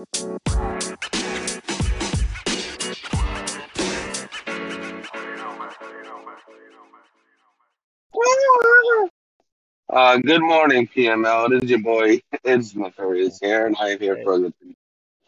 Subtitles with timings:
[0.00, 0.06] Uh,
[10.18, 11.52] good morning, PML.
[11.52, 14.54] It is your boy, it's Nefarious here, and I am here for the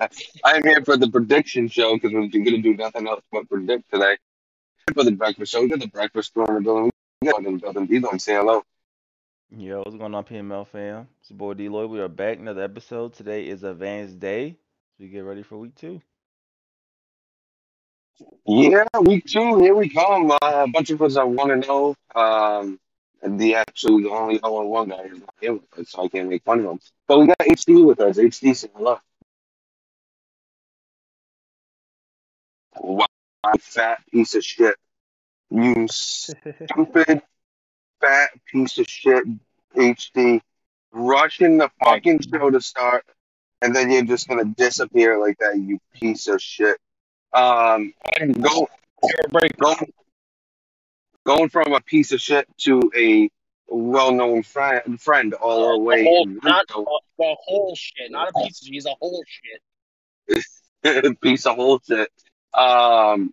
[0.00, 3.46] I am here for the prediction show because we're going to do nothing else but
[3.50, 4.16] predict today.
[4.94, 6.90] For the breakfast show, we got the breakfast crew in the building.
[7.20, 7.86] We got in the building.
[7.86, 8.62] D don't say hello.
[9.54, 11.08] Yo, what's going on, PML fam?
[11.20, 11.90] It's your boy D Lloyd.
[11.90, 13.12] We are back another episode.
[13.12, 14.56] Today is Advanced Day.
[14.98, 16.02] So we get ready for week two.
[18.46, 20.30] Yeah, week two, here we come.
[20.30, 21.94] Uh, a bunch of us I want to know.
[22.14, 22.78] Um,
[23.22, 26.28] the actually the only 0 1 guy is not here with us, so I can't
[26.28, 26.80] make fun of him.
[27.08, 28.18] But we got HD with us.
[28.18, 28.98] HD, say hello.
[32.78, 33.06] Wow,
[33.60, 34.76] fat piece of shit.
[35.50, 37.22] You stupid
[38.00, 39.24] fat piece of shit,
[39.74, 40.40] HD.
[40.92, 43.06] Rushing the fucking show to start,
[43.62, 46.76] and then you're just gonna disappear like that, you piece of shit.
[47.32, 47.94] Um,
[48.40, 48.68] go,
[49.58, 49.74] go,
[51.24, 53.30] going from a piece of shit to a
[53.68, 56.02] well-known friend, friend all the way.
[56.02, 56.84] The whole, not Rico.
[57.18, 58.74] the whole shit, not a piece of shit.
[58.74, 60.44] He's a whole shit.
[61.06, 62.10] A piece of whole shit.
[62.52, 63.32] Um,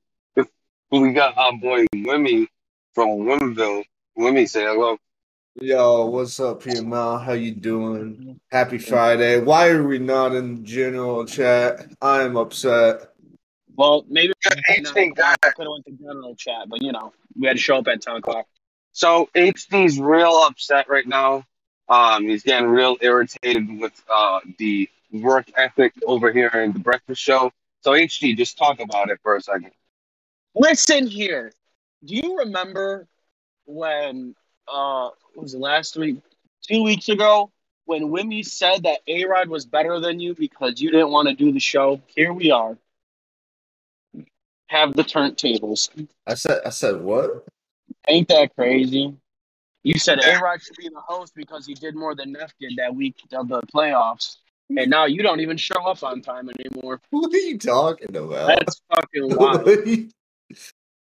[0.92, 2.48] we got our boy Wimmy
[2.94, 3.84] from Wimville.
[4.18, 4.98] Wimmy, say hello.
[5.62, 7.22] Yo, what's up, PML?
[7.22, 8.40] How you doing?
[8.50, 9.42] Happy Friday.
[9.42, 11.86] Why are we not in general chat?
[12.02, 13.14] I am upset.
[13.76, 15.36] Well, maybe Got no, HD guy.
[15.44, 17.90] I could have went to general chat, but you know, we had to show up
[17.90, 18.46] at ten o'clock.
[18.94, 21.44] So HD's real upset right now.
[21.90, 27.22] Um, he's getting real irritated with uh the work ethic over here in the breakfast
[27.22, 27.52] show.
[27.82, 29.72] So HD, just talk about it for a second.
[30.56, 31.52] Listen here.
[32.06, 33.10] Do you remember
[33.66, 34.36] when
[34.72, 36.22] uh what was it last week?
[36.68, 37.52] Two weeks ago
[37.90, 41.34] when Wimmy said that A Rod was better than you because you didn't want to
[41.34, 42.00] do the show?
[42.16, 42.78] Here we are.
[44.68, 45.90] Have the turntables.
[46.28, 47.46] I said I said what?
[48.08, 49.16] Ain't that crazy?
[49.82, 52.74] You said A Rod should be the host because he did more than Neff did
[52.78, 54.38] that week of the playoffs.
[54.78, 57.02] And now you don't even show up on time anymore.
[57.10, 58.48] What are you talking about?
[58.48, 59.68] That's fucking wild.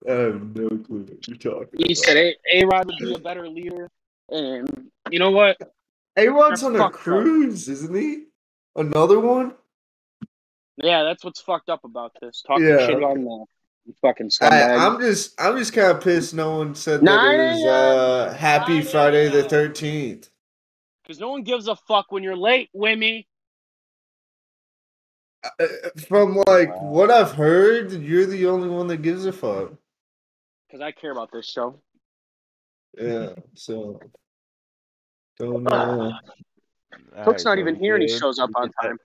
[0.09, 3.47] I have no clue what you're talking He said A Rod would be a better
[3.47, 3.89] leader.
[4.29, 5.57] And you know what?
[6.17, 7.01] A Rod's on a Fucked up.
[7.01, 8.25] cruise, isn't he?
[8.75, 9.53] Another one?
[10.77, 12.41] Yeah, that's what's fucked up about this.
[12.45, 12.85] Talking Yeah.
[12.87, 13.45] shit on the
[14.01, 14.75] fucking I.
[14.75, 18.81] I'm just I'm just kind of pissed no one said that it was uh, Happy
[18.81, 20.29] Friday the 13th.
[21.03, 23.25] Because no one gives a fuck when you're late, Wimmy.
[25.59, 25.65] Uh,
[26.07, 29.73] From like what I've heard, you're the only one that gives a fuck.
[30.73, 31.79] Because I care about this show.
[32.99, 33.99] Yeah, so
[35.37, 36.13] don't know.
[37.15, 38.97] All Cook's right, not even we here and he shows up on time.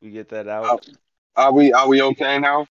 [0.00, 0.88] We get that out.
[1.34, 2.68] Are we are we okay now?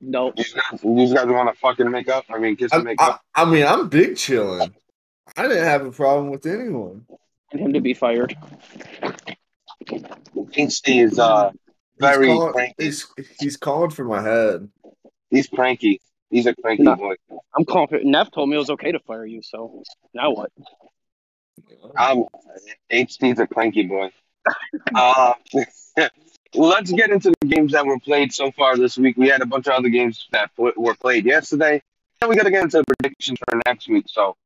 [0.00, 0.32] No.
[0.36, 2.24] You guys, you guys want to fucking make up?
[2.28, 3.20] I mean, kiss and I, make I, up.
[3.32, 4.74] I mean, I'm big chilling.
[5.36, 7.06] I didn't have a problem with anyone.
[7.52, 8.36] And him to be fired.
[9.86, 12.74] HD is uh He's very calling, cranky.
[12.84, 13.06] he's,
[13.38, 14.68] he's calling for my head.
[15.30, 16.00] He's cranky.
[16.30, 17.14] He's a cranky boy.
[17.56, 18.06] I'm confident.
[18.06, 19.82] Neff told me it was okay to fire you, so
[20.14, 20.52] now what?
[21.96, 22.26] Um,
[22.92, 24.10] HD's a cranky boy.
[24.94, 25.34] uh,
[26.54, 29.16] let's get into the games that were played so far this week.
[29.16, 31.82] We had a bunch of other games that were played yesterday.
[32.20, 34.06] And we got to get into the predictions for next week.
[34.08, 34.36] So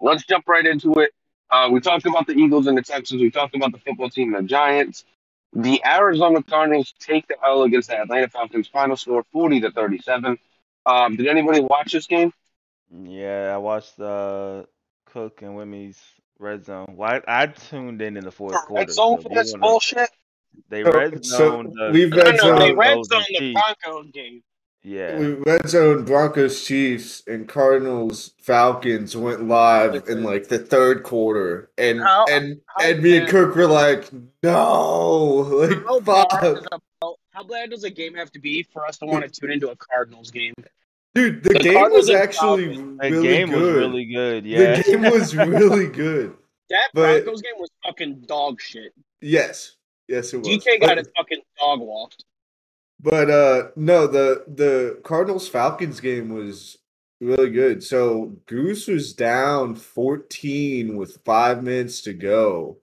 [0.00, 1.12] let's jump right into it.
[1.50, 3.20] Uh, we talked about the Eagles and the Texans.
[3.20, 5.04] We talked about the football team and the Giants.
[5.52, 8.68] The Arizona Cardinals take the L against the Atlanta Falcons.
[8.68, 10.38] Final score 40 to 37.
[10.86, 12.32] Um, did anybody watch this game?
[12.92, 14.64] Yeah, I watched uh,
[15.06, 15.98] Cook and Wimmy's
[16.38, 16.92] red zone.
[16.96, 18.74] Why I tuned in in the fourth quarter.
[18.86, 20.10] Red zone so for this wanna- bullshit?
[20.68, 21.72] They red zone.
[21.76, 23.60] the, we've red no, no, they zone- red Broncos zone the Chiefs.
[23.82, 24.42] Broncos game.
[24.82, 31.02] Yeah, We red zone Broncos Chiefs and Cardinals Falcons went live in like the third
[31.04, 34.10] quarter, and How- and how and me and bad- Cook were like,
[34.42, 35.26] no,
[35.68, 36.42] like How bad, fuck,
[36.72, 36.80] a,
[37.40, 39.70] how bad does a game have to be for us to want to tune into
[39.70, 40.54] a Cardinals game?
[41.14, 41.42] dude.
[41.42, 42.98] The, The game Cardinals was and actually Falcons.
[43.00, 43.60] the really game good.
[43.62, 44.46] was really good.
[44.46, 46.36] Yeah, The game was really good.
[46.68, 48.92] That But- Broncos game was fucking dog shit.
[49.22, 49.76] Yes,
[50.08, 50.46] yes, it was.
[50.48, 52.24] DK got But- his fucking dog walked.
[53.02, 56.76] But uh no, the the Cardinals Falcons game was
[57.20, 57.82] really good.
[57.82, 62.78] So Goose was down 14 with 5 minutes to go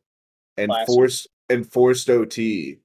[0.58, 0.88] and Classic.
[0.88, 2.80] forced and forced OT.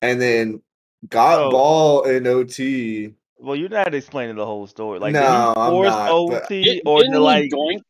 [0.00, 0.62] And then
[1.08, 1.50] got Oh.
[1.50, 3.14] ball in OT.
[3.38, 4.98] Well, you're not explaining the whole story.
[4.98, 7.80] Like, No, did he I'm force not, OT, Did, or didn't did he like, doink?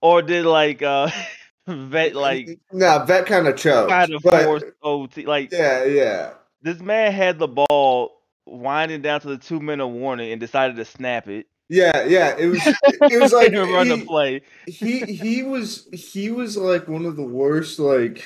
[0.00, 1.10] or did like uh,
[1.66, 3.90] vet like Nah, that kind of choked.
[3.90, 5.26] kind of but force OT?
[5.26, 6.30] Like, yeah, yeah.
[6.62, 10.84] this man had the ball winding down to the two minute warning and decided to
[10.84, 11.46] snap it.
[11.68, 12.36] Yeah, yeah.
[12.36, 14.42] It was it was like and run the play.
[14.66, 18.24] he he was he was like one of the worst like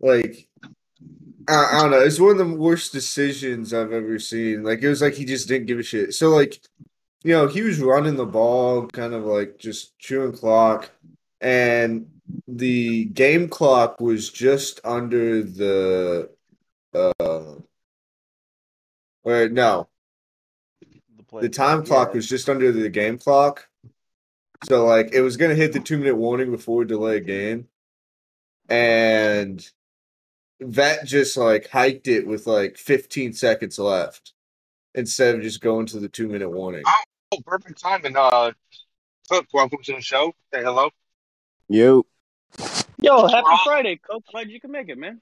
[0.00, 0.48] like
[1.48, 2.00] I, I don't know.
[2.00, 4.62] It's one of the worst decisions I've ever seen.
[4.62, 6.14] Like it was like he just didn't give a shit.
[6.14, 6.60] So like
[7.24, 10.90] you know he was running the ball, kind of like just chewing clock,
[11.40, 12.06] and
[12.46, 16.30] the game clock was just under the
[16.94, 17.54] uh
[19.22, 19.88] or no
[21.16, 22.16] The, play the time clock Yeah.
[22.16, 23.68] was just under the game clock.
[24.64, 27.68] So like it was gonna hit the two minute warning before we delay a game.
[28.68, 29.68] And
[30.60, 34.32] that just like hiked it with like 15 seconds left
[34.94, 36.82] instead of just going to the two minute warning.
[37.32, 38.16] Oh, perfect timing.
[38.16, 38.52] Uh,
[39.30, 40.34] Cook, welcome to the show.
[40.52, 40.90] Say hello.
[41.68, 42.04] Yo.
[43.00, 43.60] Yo, happy Wrong.
[43.64, 44.24] Friday, Coach.
[44.30, 45.20] Glad you can make it, man.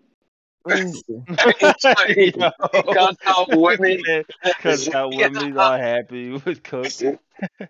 [0.66, 4.02] It's like, he got out with me.
[4.42, 6.88] Because out with me, all happy with Cook.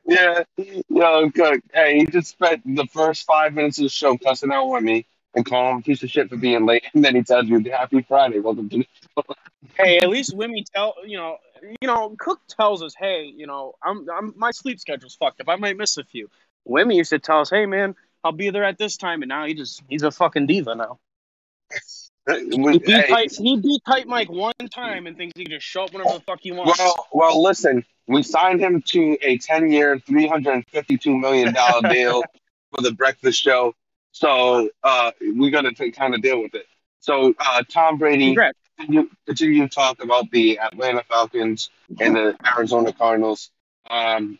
[0.06, 0.44] Yeah,
[0.88, 1.60] yo, Cook.
[1.72, 5.06] Hey, he just spent the first five minutes of the show cussing out with me
[5.34, 7.58] and call him a piece of shit for being late, and then he tells you,
[7.70, 8.84] "Happy Friday, welcome to."
[9.16, 9.22] The
[9.74, 11.38] Hey, at least Wimmy tell you know,
[11.80, 15.48] you know, Cook tells us, hey, you know, I'm, I'm my sleep schedule's fucked up.
[15.48, 16.28] I might miss a few.
[16.68, 17.94] Wimmy used to tell us, hey, man,
[18.24, 20.98] I'll be there at this time, and now he just he's a fucking diva now.
[22.28, 25.66] He beat Hey, tight, he beat tight Mike one time and thinks he can just
[25.66, 26.78] show up whenever the fuck he wants.
[26.78, 27.84] well, well, listen.
[28.06, 32.22] We signed him to a ten-year, three hundred and fifty-two million dollar deal
[32.74, 33.74] for the Breakfast Show.
[34.12, 36.66] So uh, we got to kind of deal with it.
[37.00, 38.58] So uh, Tom Brady Congrats.
[38.78, 41.70] continue, continue to talk about the Atlanta Falcons
[42.00, 43.50] and the Arizona Cardinals.
[43.88, 44.38] Um,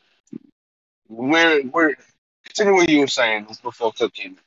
[1.09, 1.97] where where
[2.45, 4.33] continue what you were saying before Cook came.
[4.33, 4.39] in.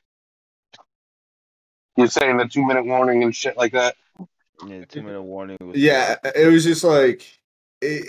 [1.97, 3.95] You're saying the two minute warning and shit like that.
[4.67, 5.57] Yeah, two minute warning.
[5.61, 7.39] Was Yeah, it was just like
[7.81, 8.05] it,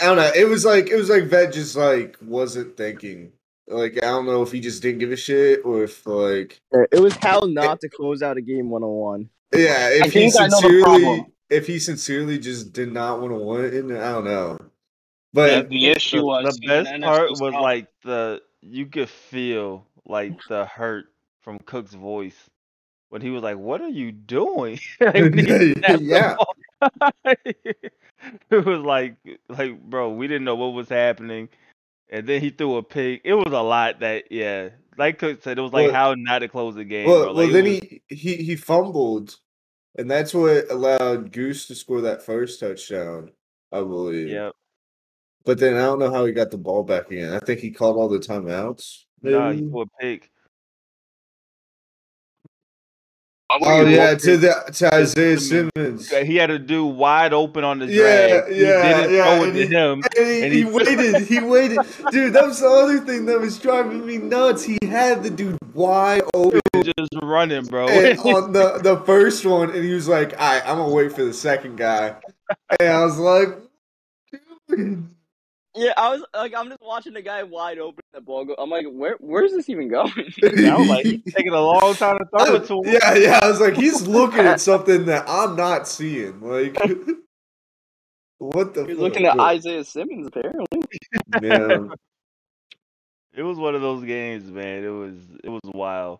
[0.00, 0.30] I don't know.
[0.34, 3.32] It was like it was like Vet just like wasn't thinking.
[3.72, 6.82] Like I don't know if he just didn't give a shit or if like uh,
[6.92, 9.28] It was how not to close out a game 101.
[9.54, 13.38] yeah, if he I know the sincerely if he sincerely just did not want to
[13.38, 14.58] win, I don't know.
[14.60, 14.66] Yeah,
[15.32, 17.62] But the issue the, was the best part was scout.
[17.62, 21.06] like the you could feel like the hurt
[21.40, 22.36] from Cook's voice
[23.08, 26.36] when he was like, "What are you doing?" like, when he snapped the yeah,
[28.50, 29.16] it was like,
[29.48, 31.48] like, bro, we didn't know what was happening,
[32.12, 33.22] and then he threw a pick.
[33.24, 34.68] It was a lot that, yeah,
[34.98, 37.08] like Cook said, it was like Well- how not to close the game.
[37.08, 37.34] well, bro.
[37.34, 39.36] well then was- he, he he fumbled,
[39.98, 43.32] and that's what allowed Goose to score that first touchdown,
[43.72, 44.28] I believe.
[44.28, 44.50] yeah,
[45.44, 47.32] But then I don't know how he got the ball back again.
[47.32, 49.04] I think he called all the timeouts.
[49.22, 49.70] nah, he maybe?
[49.70, 50.30] threw a pick.
[53.60, 56.08] Oh yeah, to the to Isaiah Simmons.
[56.08, 56.08] Simmons.
[56.28, 58.52] He had a dude wide open on the Yeah, drag.
[58.52, 60.02] He yeah, didn't yeah, throw it and to he- him.
[60.18, 61.22] And he, And he he- waited.
[61.26, 61.78] He waited,
[62.10, 62.32] dude.
[62.32, 64.62] That was the other thing that was driving me nuts.
[64.64, 67.88] He had the dude wide open just running, bro.
[67.88, 71.12] and on the the first one, and he was like, "All right, I'm gonna wait
[71.12, 72.16] for the second guy."
[72.80, 73.48] And I was like,
[74.68, 75.08] dude.
[75.74, 78.02] Yeah, I was like, I'm just watching the guy wide open.
[78.12, 78.54] The ball go.
[78.58, 80.12] I'm like, where where's this even going?
[80.44, 82.94] I was like, he's taking a long time to throw it to him.
[82.94, 83.40] yeah, yeah.
[83.42, 86.40] I was like, he's looking at something that I'm not seeing.
[86.42, 86.76] Like,
[88.38, 88.84] what the?
[88.86, 90.82] He's looking at Isaiah Simmons apparently.
[91.40, 91.86] Yeah.
[93.34, 94.84] It was one of those games, man.
[94.84, 96.18] It was it was wild.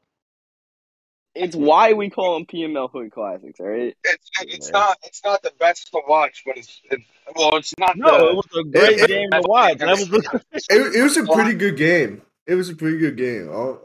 [1.34, 3.96] It's why we call them PML Hood Classics, all right?
[4.04, 4.78] It's, it's Yeah.
[4.78, 8.28] not it's not the best to watch, but it's, it's well, it's not No, the
[8.30, 9.78] it was a great it- game to watch.
[9.78, 10.10] That was
[10.70, 12.22] It, it was a pretty good game.
[12.46, 13.48] It was a pretty good game.
[13.50, 13.80] I'll,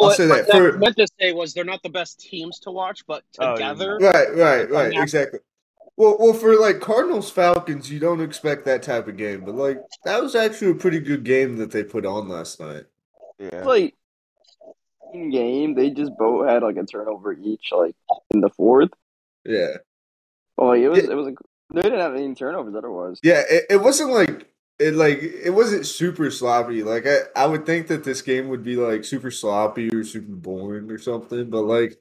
[0.00, 2.58] I'll What, say that what I meant to say was they're not the best teams
[2.60, 3.52] to watch, but Oh, yeah.
[3.54, 5.02] together, right, right, right, Yeah.
[5.02, 5.38] exactly.
[5.96, 9.78] Well, well, for like Cardinals Falcons, you don't expect that type of game, but like
[10.04, 12.84] that was actually a pretty good game that they put on last night.
[13.38, 13.62] Yeah.
[13.64, 13.92] like in
[15.14, 17.94] game, they just both had like a turnover each, like
[18.30, 18.90] in the fourth.
[19.44, 19.76] Yeah,
[20.58, 21.10] Oh, like, it was Yeah.
[21.10, 21.32] it was a,
[21.72, 23.18] they didn't have any turnovers otherwise.
[23.22, 23.42] yeah.
[23.50, 26.82] It, it wasn't like it like it wasn't super sloppy.
[26.82, 30.32] Like I, I would think that this game would be like super sloppy or super
[30.34, 31.98] boring or something, but like.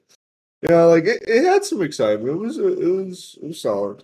[0.61, 2.29] You know, like it, it had some excitement.
[2.29, 3.99] It was, it was, it was solid.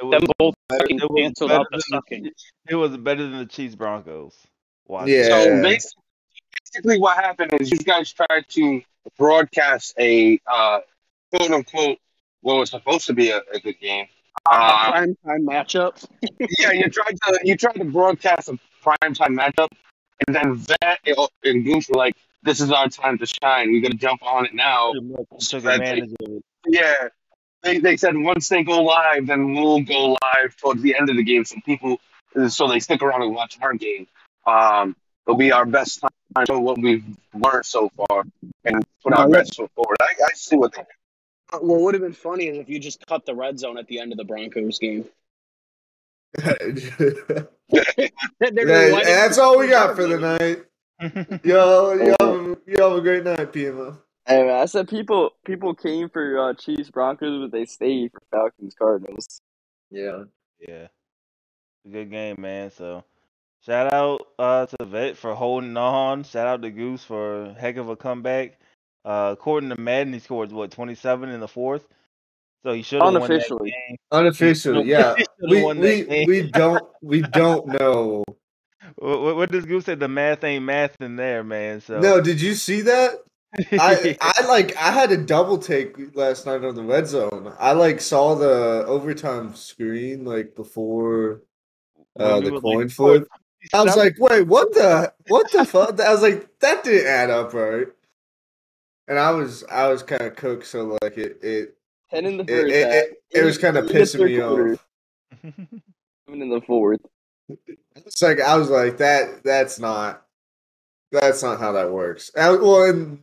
[0.00, 2.22] It was, both better, it was canceled out the than sucking.
[2.24, 2.32] the,
[2.68, 4.36] it was better than the Chiefs Broncos.
[4.88, 5.28] Watch Yeah.
[5.28, 6.02] So basically,
[6.72, 8.82] basically, what happened is you guys tried to
[9.18, 10.80] broadcast a uh,
[11.32, 11.98] quote unquote
[12.42, 14.06] what was supposed to be a, a good game.
[14.46, 16.04] Uh, prime time matchup.
[16.58, 19.68] yeah, you tried to you tried to broadcast a prime time matchup,
[20.26, 20.98] and then that
[21.44, 23.72] and Goose were like, "This is our time to shine.
[23.72, 26.44] We got to jump on it now." Pretty much took Spread advantage of it.
[26.66, 27.08] Yeah,
[27.62, 31.16] they, they said once they go live, then we'll go live towards the end of
[31.16, 32.00] the game, so people
[32.48, 34.06] so they stick around and watch our game.
[34.46, 34.96] Um,
[35.26, 38.24] it'll be our best time to show what we've learned so far
[38.64, 39.96] and put our best foot forward.
[40.00, 40.82] I, I see what they
[41.58, 44.00] What would have been funny is if you just cut the red zone at the
[44.00, 45.04] end of the Broncos game.
[47.72, 48.64] Yeah,
[49.04, 50.64] that's all we got for the night.
[51.44, 53.96] Yo, yo, you have a great night, PMO.
[54.26, 58.20] Hey man, I said people people came for uh, Chiefs Broncos, but they stayed for
[58.30, 59.40] Falcons Cardinals.
[59.90, 60.24] Yeah.
[60.60, 60.88] Yeah.
[61.90, 62.70] Good game, man.
[62.70, 63.04] So
[63.64, 66.24] shout out uh to Vet for holding on.
[66.24, 68.58] Shout out to Goose for a heck of a comeback.
[69.04, 71.86] Uh according to Madden, he scored what, twenty seven in the fourth?
[72.62, 73.70] So he should have won that Unofficially.
[73.70, 73.96] game.
[74.12, 75.14] Unofficially, yeah.
[75.16, 76.26] He should've We that we, game.
[76.28, 78.24] we don't we don't know.
[78.96, 79.94] What, what- what does Goose say?
[79.94, 81.80] The math ain't math in there, man.
[81.80, 83.12] So No, did you see that?
[83.72, 87.52] I I like I had a double take last night on the red zone.
[87.58, 91.42] I like saw the overtime screen like before
[92.18, 93.28] uh, the coin like, flip.
[93.74, 96.00] I was like, wait, what the what the fuck?
[96.00, 97.86] I was like, that didn't add up right.
[99.08, 101.76] And I was I was kind of cooked, so like it it
[102.10, 102.94] Ten in the it, first it, half.
[102.94, 104.86] it, it was kind of eight in the pissing me quarter, off.
[106.26, 107.00] Seven in the fourth.
[107.96, 109.42] It's like I was like that.
[109.44, 110.24] That's not.
[111.12, 112.30] That's not how that works.
[112.36, 113.18] And, well, and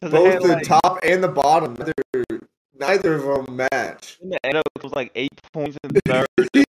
[0.00, 2.40] 'Cause they both the like- top and the bottom, neither,
[2.74, 4.18] neither of them match.
[4.20, 6.64] Didn't end up it was like eight points in the third.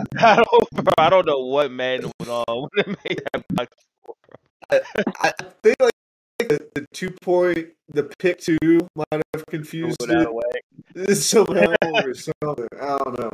[0.00, 3.22] So, like, I don't, bro, I don't know what Madden was on when they made
[3.32, 4.14] that box score.
[5.20, 5.92] I think like
[6.38, 8.58] the, the two point, the pick two
[8.96, 10.44] might have confused it away.
[11.14, 12.68] somehow or something.
[12.80, 13.30] I don't know.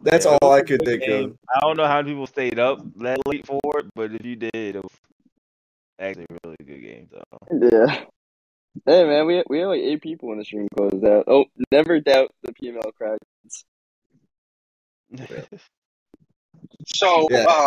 [0.00, 1.24] That's Yeah, all I could think game.
[1.24, 1.36] of.
[1.54, 4.54] I don't know how people stayed up that late for it, but if you did,
[4.54, 4.92] it was
[5.98, 7.08] actually a really good game.
[7.12, 7.68] though.
[7.70, 8.04] Yeah.
[8.86, 11.24] Hey man, we we had like eight people in the stream closed out.
[11.28, 13.18] Oh, never doubt the PML crowd.
[16.94, 17.46] So, Yeah.
[17.48, 17.66] uh,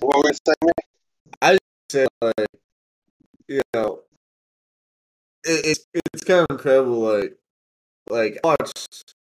[0.00, 1.58] what were we saying?
[1.90, 2.46] Said like,
[3.48, 4.00] you know,
[5.44, 7.00] it, it's it's kind of incredible.
[7.00, 7.36] Like,
[8.08, 9.14] like I watched.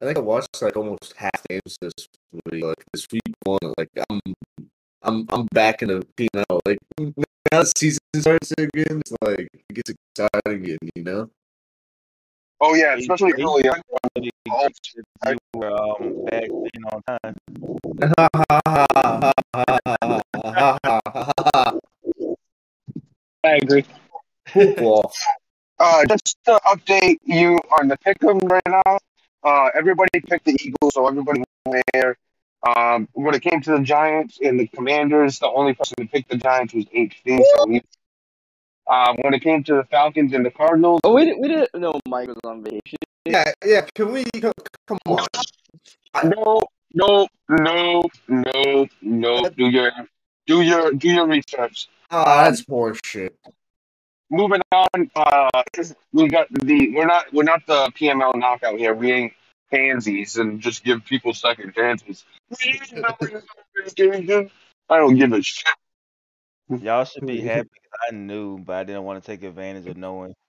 [0.00, 1.92] I think I watched like almost half the games this
[2.46, 2.62] week.
[2.62, 4.20] Like this week one, like I'm,
[5.02, 6.60] I'm, I'm back in the P and L.
[6.64, 10.78] Like now the season starts again, it's like it gets exciting again.
[10.94, 11.30] You know.
[12.66, 13.78] Oh yeah, especially Eight- early on.
[14.16, 14.72] Really Oh, good
[15.54, 17.34] you um, back in on time.
[23.44, 23.84] I agree.
[24.48, 25.12] Football.
[25.78, 28.98] Uh, just to update you on the pick'em right now.
[29.42, 32.16] Uh, everybody picked the Eagles, so everybody went there.
[32.66, 36.30] Um, when it came to the Giants and the Commanders, the only person who picked
[36.30, 37.42] the Giants was HD.
[37.56, 37.82] So we,
[38.90, 41.74] um, when it came to the Falcons and the Cardinals, Oh, we didn't we didn't
[41.80, 42.98] know Mike was on vacation.
[43.26, 43.86] Yeah, yeah.
[43.94, 44.52] Can we come,
[44.86, 45.26] come on?
[46.24, 46.62] no,
[46.92, 49.48] no, no, no, no.
[49.50, 49.92] Do your,
[50.46, 51.88] do your, do your research.
[52.10, 53.34] Oh, that's bullshit.
[54.30, 55.50] moving on, uh,
[56.12, 58.94] we got the we're not we're not the PML knockout here.
[58.94, 59.32] We ain't
[59.72, 62.24] pansies and just give people second chances.
[64.90, 65.74] I don't give a shit.
[66.68, 69.96] Y'all should be happy 'cause I knew, but I didn't want to take advantage of
[69.96, 70.34] knowing.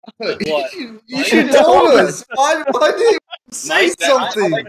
[0.18, 0.72] What?
[0.74, 2.24] you you should have told us.
[2.34, 2.62] Why?
[2.70, 3.18] Why didn't you
[3.52, 4.66] say Mike, that- I- something,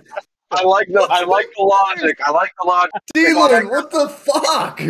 [0.51, 2.17] I like the I like the logic.
[2.25, 2.91] I like the logic.
[3.15, 3.69] Dylan?
[3.69, 4.81] What the fuck?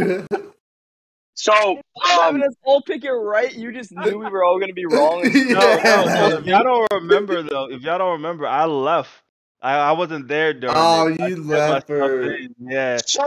[1.35, 4.73] So Having um, us all pick it right, you just knew we were all gonna
[4.73, 5.21] be wrong.
[5.23, 6.37] No, no, no.
[6.37, 9.20] If y'all don't remember though, if y'all don't remember, I left.
[9.61, 10.75] I, I wasn't there during.
[10.75, 11.21] Oh, it.
[11.21, 12.33] I you kept left myself her.
[12.35, 12.55] in.
[12.59, 12.97] Yeah.
[13.05, 13.21] so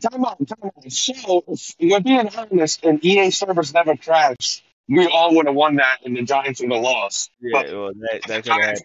[0.00, 0.92] time out, time out.
[0.92, 4.62] So if we're being honest, and EA servers never crashed.
[4.90, 7.30] We all would have won that, and the Giants would have lost.
[7.42, 8.82] Yeah, well, that that could have Giants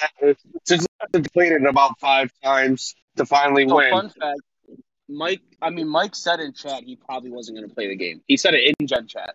[0.00, 0.18] happened.
[0.18, 0.86] played it- Just
[1.34, 3.90] played it about five times to finally So win.
[3.90, 4.40] fun fact,
[5.10, 5.42] Mike.
[5.60, 8.22] I mean, Mike said in chat he probably wasn't going to play the game.
[8.28, 9.34] He said it in Gen chat.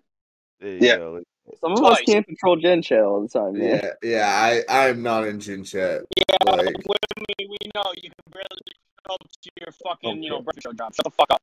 [0.59, 0.97] Yeah.
[0.97, 1.21] well,
[1.61, 3.79] Some of us can't control Gen Chat all the time, man.
[3.83, 4.63] Yeah, yeah.
[4.67, 6.01] I I'm not in Gen Chat.
[6.45, 8.73] Yeah, Like, we, we know you can barely
[9.07, 10.43] show up to your fucking, you know, Okay.
[10.45, 10.93] breakfast show job.
[10.95, 11.41] Shut the fuck up.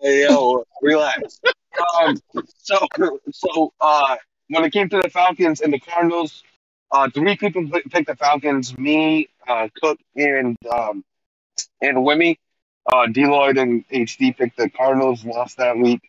[0.00, 1.40] Hey, yo, relax.
[2.02, 2.16] um,
[2.58, 2.78] so,
[3.32, 4.16] so uh,
[4.48, 6.42] when it came to the Falcons and the Cardinals,
[6.90, 8.76] uh, three people pi- picked the Falcons.
[8.76, 11.04] Me, uh, Cook, and um,
[11.80, 12.36] and Wimmy.
[12.92, 15.24] Uh, Deloitte and HD picked the Cardinals.
[15.24, 16.00] Lost that week.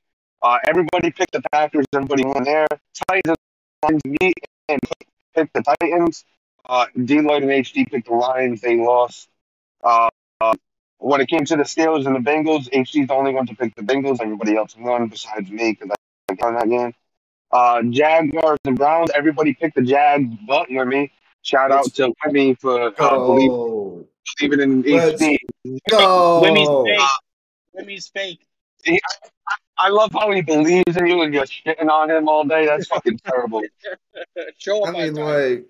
[0.41, 1.85] Uh, everybody picked the Packers.
[1.93, 2.65] Everybody won there.
[3.07, 3.37] Titans,
[4.05, 4.33] me,
[4.67, 6.25] and Cook picked the Titans.
[6.67, 8.61] Uh, Deloitte and HD picked the Lions.
[8.61, 9.27] They lost.
[9.83, 10.53] Uh, uh,
[10.99, 13.75] when it came to the Steelers and the Bengals, HD's the only one to pick
[13.75, 14.21] the Bengals.
[14.21, 15.95] Everybody else won besides me because
[16.29, 16.93] I got that game.
[17.51, 19.11] Uh, Jaguars and Browns.
[19.13, 21.11] Everybody picked the Jags, but with me.
[21.41, 24.07] Shout out Let's to Wimmy for uh, believe, go.
[24.39, 25.37] believing in Let's HD.
[25.65, 26.85] Wimmy's Go.
[26.85, 26.99] fake.
[27.77, 28.47] Wimmy's fake.
[29.77, 32.65] I love how he believes in you and you're shitting on him all day.
[32.65, 33.61] That's fucking terrible.
[34.57, 35.25] Show I up mean, on time.
[35.25, 35.65] like,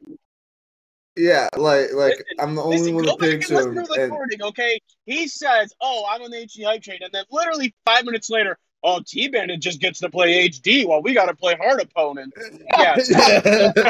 [1.16, 3.84] yeah, like, like Listen, I'm the only Listen, one go who picks and listen him.
[3.84, 4.80] to the And recording, okay?
[5.06, 8.58] He says, "Oh, I'm on the HD hype train," and then literally five minutes later,
[8.84, 12.34] "Oh, T Bandit just gets to play HD while we got to play hard opponent."
[12.80, 12.96] yeah.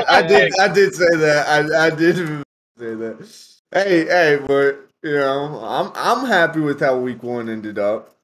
[0.07, 1.45] I did, I did say that.
[1.47, 2.15] I, I did
[2.77, 3.29] say that.
[3.71, 8.15] Hey, hey, but you know, I'm, I'm happy with how Week One ended up.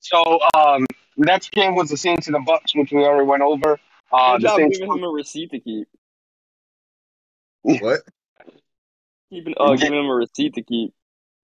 [0.00, 0.86] So, um,
[1.16, 3.78] next game was the Saints and the Bucks, which we already went over.
[4.12, 4.78] Uh, Good the job Saints.
[4.78, 5.88] giving him a receipt to keep.
[7.80, 8.00] What?
[9.30, 10.94] Keeping, oh, giving him a receipt to keep.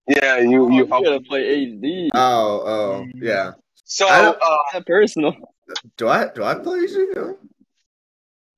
[0.08, 2.08] Yeah, you Oh, you you gotta play HD.
[2.14, 3.52] Oh, oh, yeah.
[3.84, 4.38] So, I uh, don't-
[4.72, 5.34] Not personal.
[5.96, 7.38] Do I, do I play you?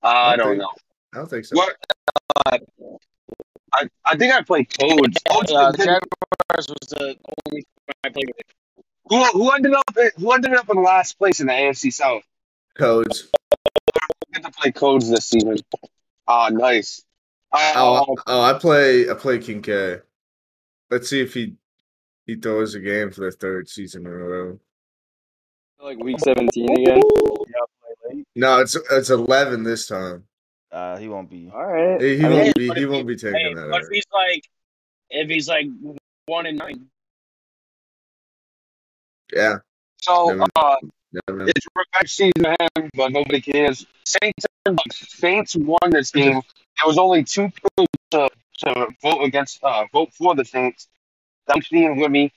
[0.03, 0.71] I don't know.
[1.13, 1.57] I don't think so.
[1.57, 1.75] What?
[2.47, 5.19] I, I think I played Codes.
[5.29, 7.17] Codes Uh, did- Jaguars was the
[7.49, 7.67] only
[8.05, 8.85] I played with.
[9.09, 9.85] who, who ended up
[10.17, 12.23] who ended up in last place in the AFC South?
[12.77, 13.29] Codes.
[14.29, 15.59] We get to play Codes this season.
[16.29, 17.03] Ah, nice.
[17.57, 17.73] Uh,
[18.07, 19.99] Oh, oh, I play, I play King K.
[20.91, 21.55] Let's see if he,
[22.27, 24.61] he throws a game for the third season in a row.
[25.81, 27.03] Like week 17 again.
[28.35, 30.25] No, it's it's eleven this time.
[30.73, 31.51] Uh, he won't be.
[31.53, 32.01] All right.
[32.01, 32.71] He, he I mean, won't be.
[32.75, 33.69] He won't be taking Hey, that.
[33.71, 34.43] but if he's like,
[35.11, 35.67] if he's like
[36.27, 36.87] one and nine,
[39.33, 39.59] Yeah,
[39.99, 40.77] so Never- uh,
[41.13, 43.87] never it's revenge season to him, but nobody cares.
[44.05, 44.47] Saints.
[44.93, 46.41] Saints won this game.
[46.83, 48.29] There was only two people to,
[48.59, 50.89] to vote against, uh, vote for the Saints.
[51.49, 52.33] Dempsey and Wimmy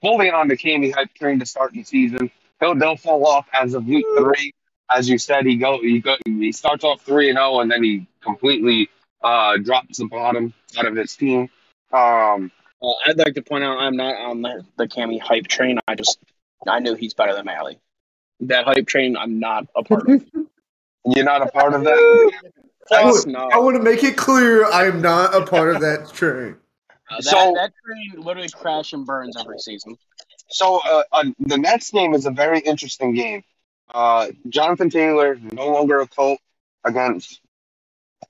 [0.00, 2.30] fully on the Cammy hype train to start the season.
[2.60, 4.52] He'll they'll fall off as of week three.
[4.90, 7.82] As you said, he go he go he starts off three and zero, and then
[7.82, 8.88] he completely
[9.22, 11.48] uh drops the bottom out of his team.
[11.92, 12.50] Um,
[12.82, 15.78] uh, I'd like to point out I'm not on the the Cammy hype train.
[15.86, 16.18] I just
[16.66, 17.78] I knew he's better than Mally.
[18.40, 20.24] That hype train, I'm not a part of.
[21.04, 22.52] you're not a part of that.
[22.88, 23.48] Plus, I, no.
[23.52, 26.56] I want to make it clear I am not a part of that train.
[27.10, 29.96] Uh, that, So- that train literally crashes and burns every season.
[30.50, 33.44] So uh, uh, the next game is a very interesting game.
[33.92, 36.40] Uh, Jonathan Taylor no longer a Colt
[36.84, 37.40] against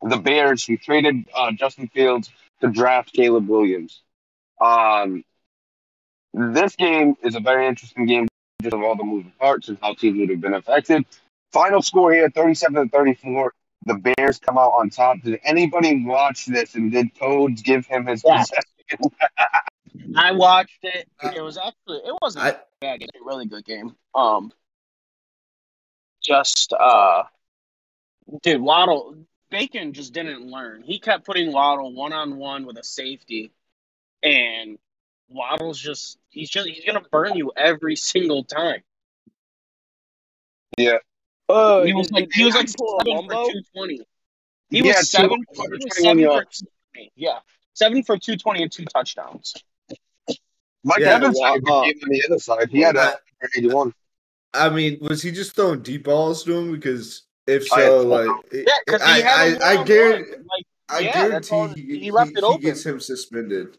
[0.02, 4.02] the Bears, who traded uh, Justin Fields to draft Caleb Williams.
[4.60, 5.24] Um,
[6.34, 8.28] this game is a very interesting game
[8.62, 11.04] just of all the moving parts and how teams would have been affected.
[11.52, 13.52] Final score here, 37 to 34.
[13.86, 15.22] The Bears come out on top.
[15.22, 18.40] Did anybody watch this and did Toads give him his Yeah.
[18.42, 19.12] possession?
[20.16, 21.08] I watched it.
[21.34, 23.02] It was actually it wasn't I- a bad.
[23.02, 23.94] It was a really good game.
[24.14, 24.52] Um,
[26.22, 27.24] just uh,
[28.42, 29.16] dude, Waddle
[29.50, 30.82] Bacon just didn't learn.
[30.82, 33.50] He kept putting Waddle one on one with a safety,
[34.22, 34.78] and
[35.28, 38.82] Waddle's just he's just he's gonna burn you every single time.
[40.76, 40.98] Yeah.
[41.48, 44.00] Oh, he was like he was like pull seven for two twenty.
[44.70, 45.30] He Yeah, was seven.
[45.30, 47.12] two- he was seven for 220.
[47.16, 47.38] Yeah,
[47.74, 49.54] seven for two twenty and two touchdowns.
[50.84, 52.68] Mike Yeah, Evans had uh, game on the other side.
[52.70, 53.16] He had a
[53.56, 53.92] 81.
[54.54, 56.72] I mean, was he just throwing deep balls to him?
[56.72, 60.66] Because if I- so, like, Yeah, because I, he had I, him I guarantee, Like,
[60.88, 62.60] I Yeah, that's all- guarantee he he, left he, it he open.
[62.60, 63.76] gets him suspended.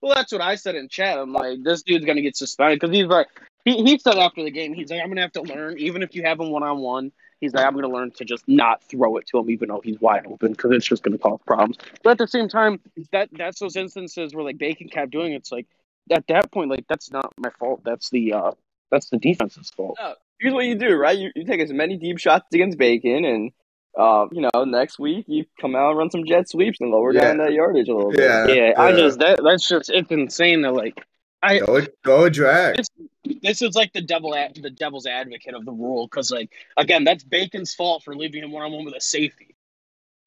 [0.00, 1.18] Well, that's what I said in chat.
[1.18, 3.28] I'm like, this dude's gonna get suspended because he's like,
[3.64, 6.14] he, he said after the game, he's like, I'm gonna have to learn, even if
[6.14, 7.12] you have him one on one.
[7.40, 9.98] He's like, I'm gonna learn to just not throw it to him, even though he's
[9.98, 11.78] wide open, because it's just gonna cause problems.
[12.02, 12.80] But at the same time,
[13.12, 15.36] that that's those instances where like Bacon kept doing it.
[15.36, 15.66] It's like
[16.10, 17.82] at that point, like that's not my fault.
[17.82, 18.50] That's the uh,
[18.90, 19.96] that's the defense's fault.
[19.98, 21.16] No, here's what you do, right?
[21.16, 23.52] You, you take as many deep shots against Bacon, and
[23.96, 27.12] uh, you know, next week you come out and run some jet sweeps and lower
[27.14, 27.20] Yeah.
[27.22, 28.20] down that yardage a little bit.
[28.20, 31.04] Yeah, Yeah, I just that that's just it's insane that like
[31.42, 32.78] I Go, go a drag.
[32.80, 33.08] It's-
[33.42, 37.04] this is like the devil ad, the devil's advocate of the rule because like again
[37.04, 39.54] that's Bacon's fault for leaving him one on one with a safety.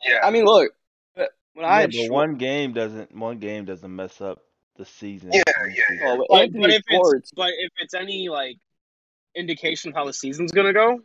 [0.07, 0.19] Yeah.
[0.23, 0.71] I mean, look,
[1.15, 4.39] when Yeah, had but Schwartz- one game doesn't one game doesn't mess up
[4.77, 5.31] the season.
[5.33, 6.07] Yeah, yeah, yeah.
[6.07, 8.57] oh, But, but if it's but if it's any like
[9.35, 11.01] indication of how the season's gonna go,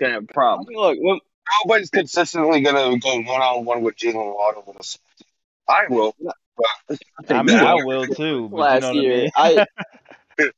[0.00, 0.66] gonna have a I problem.
[0.68, 1.20] mean, look, when,
[1.66, 5.26] Nobody's consistently going to go one on one with Jalen Waddle with a safety.
[5.68, 6.16] I will.
[6.56, 8.48] But I mean, I will too.
[8.48, 9.30] But you last know what I year, mean?
[9.36, 9.66] I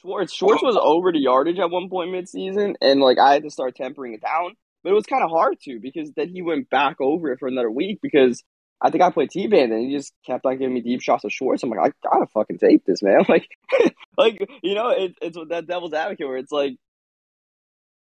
[0.00, 3.50] Schwartz Schwartz was over the yardage at one point mid-season, and like I had to
[3.50, 4.54] start tempering it down.
[4.82, 7.48] But it was kind of hard to because then he went back over it for
[7.48, 8.42] another week because
[8.80, 11.24] I think I played T band and he just kept on giving me deep shots
[11.24, 11.62] of Schwartz.
[11.62, 13.24] I'm like, I gotta fucking take this, man.
[13.28, 13.48] Like,
[14.16, 16.76] like you know, it, it's with that devil's advocate where it's like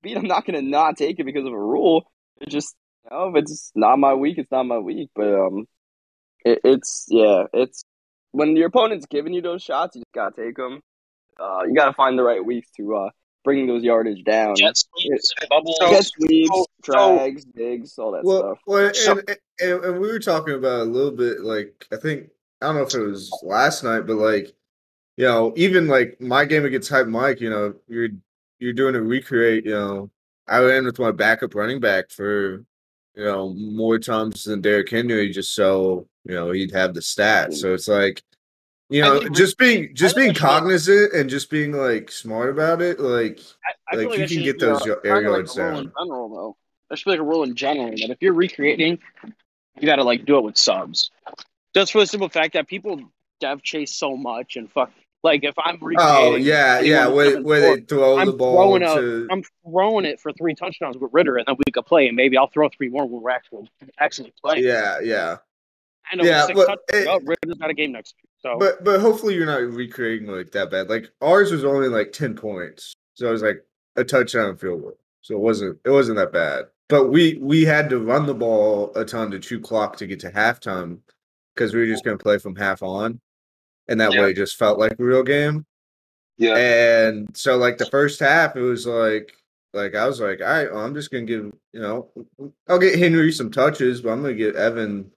[0.02, 0.18] beat.
[0.18, 2.12] I'm not gonna not take it because of a rule.
[2.42, 5.10] It's just you know, if it's not my week, it's not my week.
[5.16, 5.68] But um,
[6.46, 7.84] it, it's yeah, it's
[8.32, 10.82] when your opponent's giving you those shots, you just gotta take them.
[11.40, 13.10] Uh, you gotta find the right weeks to uh
[13.44, 14.56] bring those yardage down.
[14.56, 15.78] Jet sweeps, bubbles.
[15.80, 18.58] So- Jet sweeps, so- drags, digs, all that Well, stuff.
[18.66, 19.20] well, and, So-
[19.62, 21.42] and and we were talking about a little bit.
[21.42, 22.30] Like I think
[22.62, 24.54] I don't know if it was last night, but like
[25.18, 28.10] you know, even like my game against Hype Mike, you know, you're
[28.60, 29.66] you're doing a recreate.
[29.66, 30.10] You know,
[30.48, 32.66] I ran with my backup running back for
[33.16, 37.56] you know more times than Derrick Henry, just so you know he'd have the stats.
[37.56, 38.24] So it's like.
[38.88, 43.40] You know, just being just being cognizant and just being like smart about it, like
[43.66, 45.92] I, I Like, like you can get a- those y- air yards a in down.
[46.00, 46.58] general, though.
[46.90, 49.00] There should be like a rule in general that if you're recreating,
[49.80, 51.10] you got to like do it with subs.
[51.74, 53.02] Just for the simple fact that people
[53.40, 54.92] dev chase so much and fuck.
[55.24, 58.78] Like if I'm oh, recreating, oh yeah, yeah, where, where they throw I'm the ball
[58.78, 62.08] throwing to I'm throwing it for three touchdowns with Ritter, and then we could play,
[62.08, 63.68] and maybe I'll throw three more when we're actually
[64.00, 64.64] actually playing.
[64.64, 65.38] yeah, yeah.
[66.12, 67.06] I know Yeah, six but touchdowns.
[67.06, 68.30] it- oh, Ritter's got a game next year.
[68.54, 70.90] so But but hopefully you're not recreating like that bad.
[70.90, 73.64] Like ours was only like ten points, so it was like
[73.96, 74.98] a touchdown field goal.
[75.22, 76.66] So it wasn't it wasn't that bad.
[76.90, 80.20] But we we had to run the ball a ton to chew clock to get
[80.22, 81.00] to halftime
[81.56, 83.20] because we were just gonna play from half on,
[83.88, 84.22] and that Yeah.
[84.22, 85.66] way it just felt like a real game.
[86.38, 86.56] Yeah.
[86.58, 89.34] And so like the first half, it was like
[89.74, 92.12] like I was like, all right, well, I'm just gonna give you know
[92.68, 95.12] I'll get Henry some touches, but I'm gonna get Evan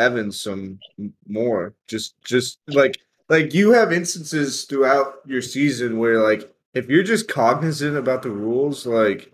[0.00, 0.80] Evans some
[1.28, 1.74] more.
[1.86, 7.28] Just just like like you have instances throughout your season where like if you're just
[7.28, 9.32] cognizant about the rules, like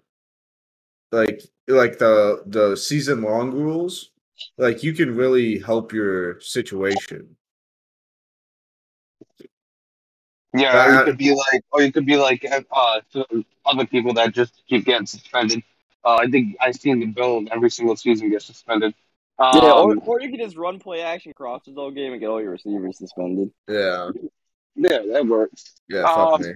[1.12, 4.10] like like the the season long rules,
[4.58, 7.36] like you can really help your situation.
[10.54, 13.00] Yeah, or you could be like, or you could be like uh,
[13.66, 15.62] other people that just keep getting suspended.
[16.04, 18.94] Uh, I think I seen the bill every single season get suspended.
[19.38, 22.28] Um, yeah, or, or you can just run play action crosses all game and get
[22.28, 23.50] all your receivers suspended.
[23.68, 24.10] Yeah,
[24.74, 25.74] yeah, that works.
[25.88, 26.54] yeah, fuck Um, me.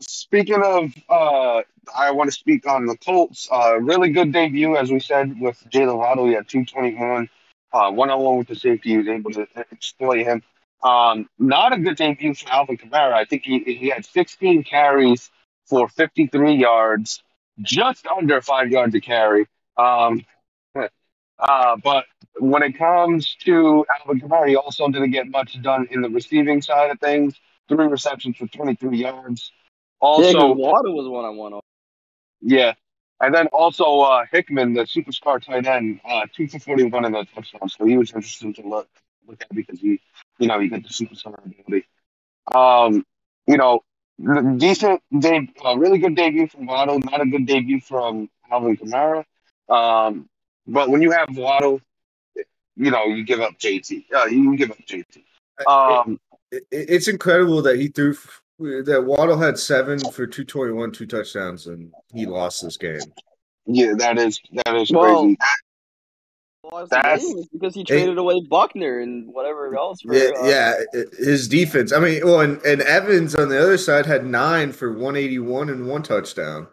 [0.00, 1.62] Speaking of, uh,
[1.96, 3.48] I want to speak on the Colts.
[3.50, 6.26] Uh, really good debut, as we said, with Jalen Waddle.
[6.26, 7.28] He had 221,
[7.72, 8.90] uh, one on one with the safety.
[8.90, 10.42] He was able to exploit him.
[10.82, 13.12] Um, not a good debut for Alvin Kamara.
[13.12, 15.30] I think he, he had 16 carries
[15.66, 17.22] for 53 yards,
[17.60, 19.46] just under five yards a carry.
[19.76, 20.24] Um,
[21.42, 22.06] uh, but
[22.38, 26.62] when it comes to Alvin Kamara, he also didn't get much done in the receiving
[26.62, 27.34] side of things.
[27.68, 29.52] Three receptions for 23 yards.
[29.52, 29.62] yeah,
[30.00, 31.60] Also, 'cause Waddle was one on one.
[32.40, 32.74] yeah.
[33.20, 37.24] And then also uh, Hickman, the superstar tight end, uh, two for 41 in the
[37.34, 37.68] touchdown.
[37.68, 38.88] So he was interesting to look
[39.26, 40.00] look at because he,
[40.38, 41.86] you know, he got the superstar ability.
[42.54, 43.04] Um,
[43.46, 43.82] you know,
[44.58, 46.98] decent, de- uh, really good debut from Waddle.
[47.00, 49.24] Not a good debut from Alvin Kamara.
[49.68, 50.28] Um,
[50.66, 51.80] but when you have Waddle,
[52.76, 54.06] you know, you give up JT.
[54.14, 55.22] Uh, you can give up JT.
[55.66, 56.18] Um,
[56.50, 58.14] It, it- it's incredible that he threw
[58.58, 63.00] that Waddle had seven for 221, two touchdowns, and he lost this game.
[63.66, 65.36] yeah, that is that is Well, crazy.
[66.70, 70.00] Lost the That's- game because he traded away Buckner and whatever else.
[70.02, 71.92] For, Yeah, uh, yeah, it- his defense.
[71.92, 75.88] I mean, well, and, and Evans on the other side had nine for 181 and
[75.88, 76.68] one touchdown.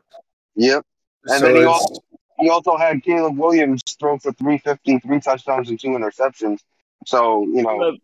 [0.56, 0.86] Yep.
[1.26, 1.96] And so then he also,
[2.40, 6.60] he also had Caleb Williams throw for 350, three touchdowns and two interceptions.
[7.06, 7.98] So, you know,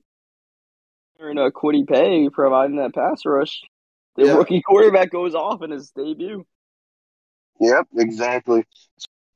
[1.20, 3.64] and uh, Quiddy Pay providing that pass rush.
[4.16, 4.34] The Yeah.
[4.34, 6.46] rookie quarterback goes off in his debut.
[7.60, 8.66] yep, exactly.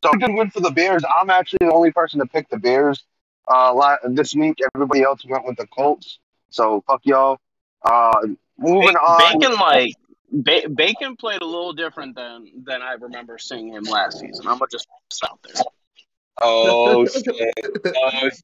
[0.04, 1.04] So, good win for the Bears.
[1.20, 3.04] I'm actually the only person to pick the Bears
[3.48, 4.60] uh, this week.
[4.76, 6.20] Everybody else went with the Colts.
[6.50, 7.40] So, fuck y'all.
[7.84, 8.20] Uh,
[8.58, 9.40] moving on.
[9.40, 9.96] Bacon like
[10.32, 14.48] ba- Bacon played a little different than than I remember seeing him last season.
[14.48, 15.64] I'm gonna just put this out there.
[16.42, 17.06] Oh,
[18.24, 18.44] shit.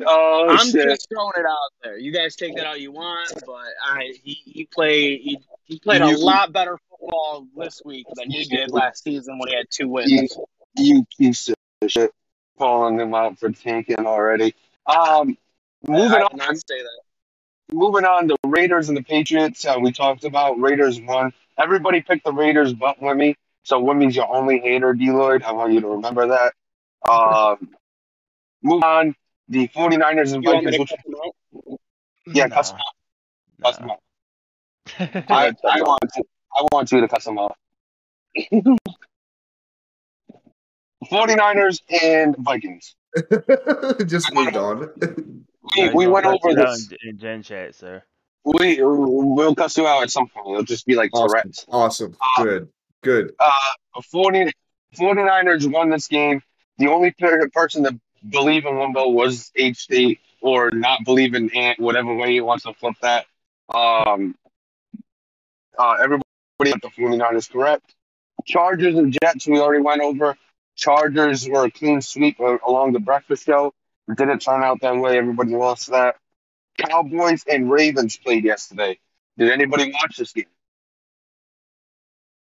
[0.00, 0.88] Oh, oh I'm shit.
[0.88, 1.98] just throwing it out there.
[1.98, 6.00] You guys take that how you want, but I he, he played he, he played
[6.00, 9.88] a lot better football this week than he did last season when he had two
[9.88, 10.10] wins.
[10.10, 10.28] You,
[10.76, 11.56] you piece of
[11.88, 12.10] shit.
[12.58, 14.54] Calling him out for tanking already.
[14.86, 15.36] Um,
[15.86, 16.36] moving I on.
[16.36, 17.00] not say that.
[17.72, 19.64] Moving on to Raiders and the Patriots.
[19.64, 21.32] Uh, we talked about Raiders won.
[21.58, 23.34] Everybody picked the Raiders but Wimmy.
[23.64, 25.42] So Wimmy's your only hater, Deloitte.
[25.42, 26.54] I want you to remember that.
[27.08, 27.70] Um,
[28.62, 29.14] move on.
[29.48, 30.78] The 49ers and You Vikings.
[30.78, 31.78] Which, cut him out?
[32.26, 32.94] yeah, Nah, cuss them out.
[33.62, 33.90] Cuss them
[35.28, 36.24] I, I, want to,
[36.56, 37.56] I want you to cuss them out.
[41.10, 42.94] 49ers and Vikings.
[44.06, 44.88] just moved on.
[45.76, 46.90] We, we went over this.
[46.90, 48.02] in, in Gen Chat, sir.
[48.44, 50.48] We, we'll cuss you out at some point.
[50.48, 51.28] It'll just be like awesome.
[51.28, 51.66] Tourette's.
[51.68, 52.16] Awesome.
[52.38, 52.68] Good.
[53.02, 53.34] Good.
[53.38, 54.52] Uh, 40,
[54.96, 56.42] 49ers won this game.
[56.78, 57.14] The only
[57.52, 62.32] person to believe in Limbo was H State, or not believe in Ant, whatever way
[62.32, 63.26] he wants to flip that.
[63.72, 64.34] Um,
[65.78, 66.24] uh, everybody
[66.66, 67.94] at the 49ers correct.
[68.44, 70.36] Chargers and Jets, we already went over.
[70.76, 73.72] Chargers were a clean sweep along the breakfast show.
[74.12, 75.16] It didn't turn out that way.
[75.16, 76.16] Everybody lost that.
[76.78, 78.98] Cowboys and Ravens played yesterday.
[79.38, 80.44] Did anybody watch this game?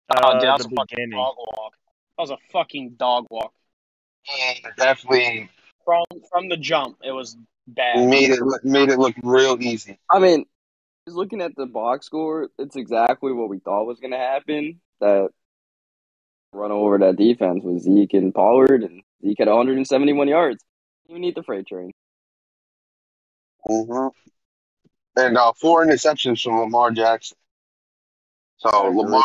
[0.09, 1.17] Oh, Uh, dude, that was the a fucking beginning.
[1.17, 1.73] dog walk.
[2.17, 3.53] That was a fucking dog walk.
[4.77, 5.49] Definitely
[5.85, 8.07] From from the jump, it was bad.
[8.09, 9.97] made it look- made it look real easy.
[10.09, 10.45] I mean,
[11.07, 14.79] just looking at the box score, it's exactly what we thought was going to happen.
[14.99, 15.29] That
[16.53, 20.63] run over that defense with Zeke and Pollard, and Zeke had 171 yards.
[21.11, 21.91] You need the freight train.
[23.67, 24.07] hmm
[25.17, 27.37] And uh, four interceptions from Lamar Jackson.
[28.55, 29.23] So Lamar,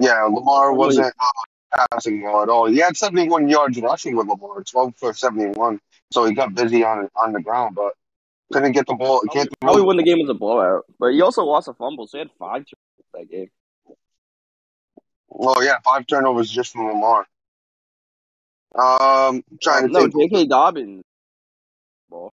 [0.00, 2.66] yeah, Lamar wasn't uh, passing well at all.
[2.66, 5.80] He had 71 yards rushing with Lamar, 12 for 71.
[6.12, 7.92] So he got busy on on the ground, but
[8.52, 9.20] couldn't get the ball.
[9.32, 12.16] Can't probably won the game with a blowout, but he also lost a fumble, so
[12.16, 13.50] he had five turnovers that game.
[15.28, 17.26] Well, yeah, five turnovers just from Lamar.
[18.74, 20.32] Um, trying to no, think.
[20.32, 20.46] J.K.
[20.46, 21.04] Dobbins.
[22.10, 22.32] Ball.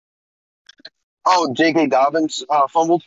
[1.25, 1.88] Oh, J.K.
[1.88, 3.04] Dobbins uh, fumbled.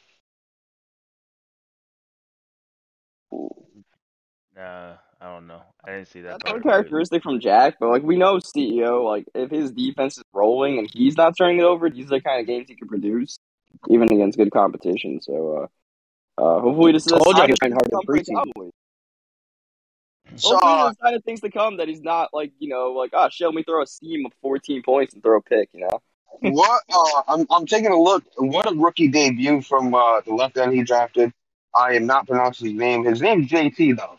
[4.57, 5.63] Nah, I don't know.
[5.85, 6.63] I didn't see that That's part.
[6.63, 10.79] but- uncharacteristic from Jack, but like we know CEO, like if his defense is rolling
[10.79, 13.39] and he's not turning it over, these are the kind of games he can produce,
[13.91, 15.21] even against good competition.
[15.21, 15.69] So,
[16.39, 18.73] uh, uh, hopefully this is a Told you sign I'd of be hard to
[20.43, 23.11] Hopefully uh, a sign of things to come that he's not like you know like
[23.13, 26.01] oh show me throw a seam of 14 points and throw a pick, you know.
[26.53, 26.83] what?
[26.93, 28.25] Uh, I'm I'm taking a look.
[28.37, 31.33] What a rookie debut from uh, the left end he drafted.
[31.75, 33.05] I am not pronouncing his name.
[33.05, 34.19] His name's JT though.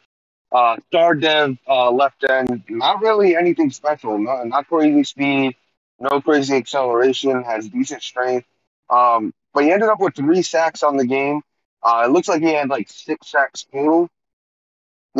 [0.51, 2.63] Uh, star dev, uh, left end.
[2.69, 4.17] Not really anything special.
[4.17, 5.55] Not, not crazy speed.
[5.99, 7.43] No crazy acceleration.
[7.43, 8.47] Has decent strength.
[8.89, 11.41] Um, but he ended up with three sacks on the game.
[11.81, 14.09] Uh, it looks like he had like six sacks total.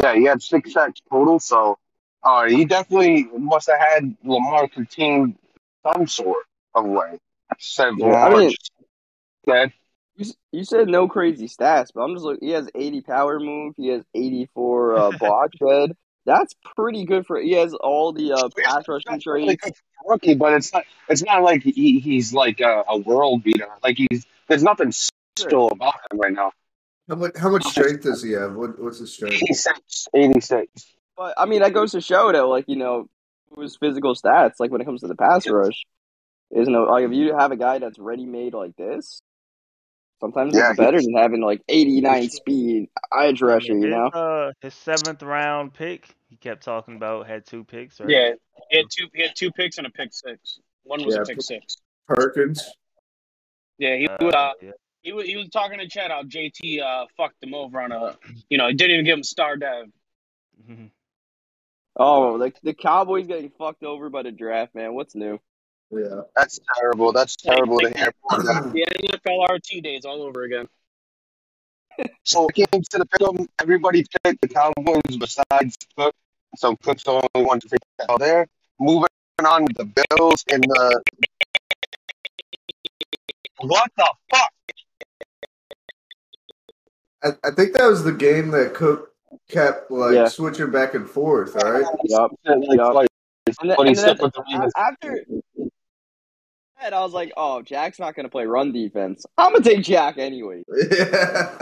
[0.02, 1.40] Yeah, he had six sacks total.
[1.40, 1.78] So,
[2.24, 5.38] uh, he definitely must have had Lamar contained
[5.84, 7.20] some sort of way.
[7.60, 8.72] Said Yeah, I Lamar mean- just
[9.48, 9.74] said.
[10.18, 12.48] You, you said no crazy stats, but I'm just looking.
[12.48, 13.74] He has 80 power move.
[13.76, 15.92] He has 84 uh, block shed.
[16.26, 17.38] That's pretty good for.
[17.38, 19.78] He has all the uh, pass rushing That's really traits.
[19.80, 20.86] a rookie, but it's not.
[21.10, 23.68] It's not like he, he's like a, a world beater.
[23.84, 26.52] Like he's there's nothing special about him right now.
[27.08, 28.56] How much how much strength does he have?
[28.56, 29.36] What what's his strength?
[29.36, 30.96] 86, 86.
[31.16, 33.08] But I mean, that goes to show that, like you know,
[33.60, 35.84] his physical stats, like when it comes to the pass rush,
[36.52, 39.22] is no like if you have a guy that's ready made like this,
[40.20, 43.74] sometimes Yeah, it's better than having like 89 speed edge I rusher.
[43.74, 48.00] You his, know, uh, his seventh round pick, he kept talking about had two picks,
[48.00, 48.10] right?
[48.10, 48.32] Yeah,
[48.72, 49.08] he had two.
[49.14, 50.60] He had two picks and a pick six.
[50.84, 51.22] One was Yeah.
[51.22, 51.78] a pick six.
[52.08, 52.68] Perkins.
[53.78, 54.34] Yeah, he Uh, was.
[54.34, 54.72] Uh, yeah.
[55.06, 55.28] He was.
[55.28, 58.18] He was talking to Chad how JT uh fucked him over on a.
[58.50, 59.86] You know, he didn't even give him star dev.
[61.96, 64.96] oh, like the Cowboys getting fucked over by the draft, man.
[64.96, 65.40] What's new?
[65.92, 66.22] Yeah.
[66.36, 67.12] That's terrible.
[67.12, 68.12] That's terrible to hear.
[68.28, 68.42] Poor.
[68.74, 70.68] The NFL RT days all over again.
[72.24, 73.48] So it came to the pick 'em.
[73.62, 76.16] Everybody picked the Cowboys besides Cook.
[76.58, 78.48] So Cook's the only one to pick out there.
[78.80, 79.08] Moving
[79.46, 81.02] on to the Bills and the.
[83.60, 84.52] What the fuck?
[87.24, 89.12] I, I think that was the game that Cook
[89.50, 90.28] kept like Yeah.
[90.28, 91.86] switching back and forth, all right?
[92.06, 92.32] Yup.
[92.46, 92.94] Like, Yup.
[92.94, 93.08] like,
[93.62, 94.74] And, then, and then stuck with the a- Ravens.
[94.78, 95.26] after
[96.82, 99.26] that, I was like, "Oh, Jack's not going to play run defense.
[99.38, 101.58] I'm gonna take Jack anyway." Yeah.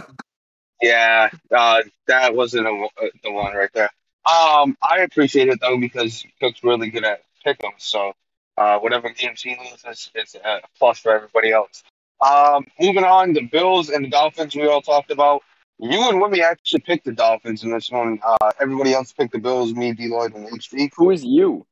[0.82, 3.90] Yeah, uh, that wasn't a, uh, the one right there.
[4.26, 7.72] Um, I appreciate it though because Cook's really good at pick 'em.
[7.78, 8.12] So
[8.58, 11.84] uh, whatever games he loses, it's a plus for everybody else.
[12.22, 15.42] Um, moving on, the Bills and the Dolphins we all talked about.
[15.80, 18.20] You and Wimmy actually picked the Dolphins in this one.
[18.24, 19.74] Uh, everybody else picked the Bills.
[19.74, 20.92] Me, Deloitte, and HV.
[20.96, 21.66] Who is you?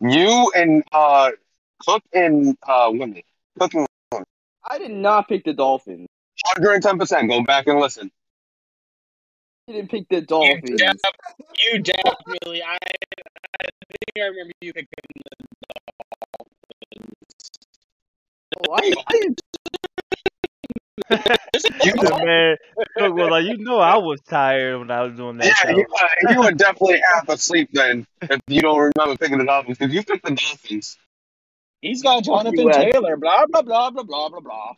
[0.00, 1.30] You and uh,
[1.80, 3.24] Cook and uh, Wimmy.
[3.58, 3.86] Cook and
[4.70, 6.06] I did not pick the Dolphins.
[6.58, 7.28] 110%.
[7.28, 8.10] Go back and listen.
[9.68, 10.80] I didn't pick the You, Dolphins.
[10.80, 11.00] def-
[11.72, 12.62] you definitely.
[12.62, 14.88] I, I think I remember you picking.
[16.07, 16.07] Oh,
[18.70, 19.40] I, I didn't.
[21.08, 22.56] The man,
[22.96, 25.46] Cook was like, you know, I was tired when I was doing that.
[25.46, 25.76] Yeah, show.
[25.76, 29.78] you, uh, you were definitely half asleep then if you don't remember picking the Dolphins
[29.78, 30.98] because you picked the Dolphins.
[31.80, 33.16] He's got Jonathan you, Taylor.
[33.16, 34.72] Blah blah blah blah blah blah blah.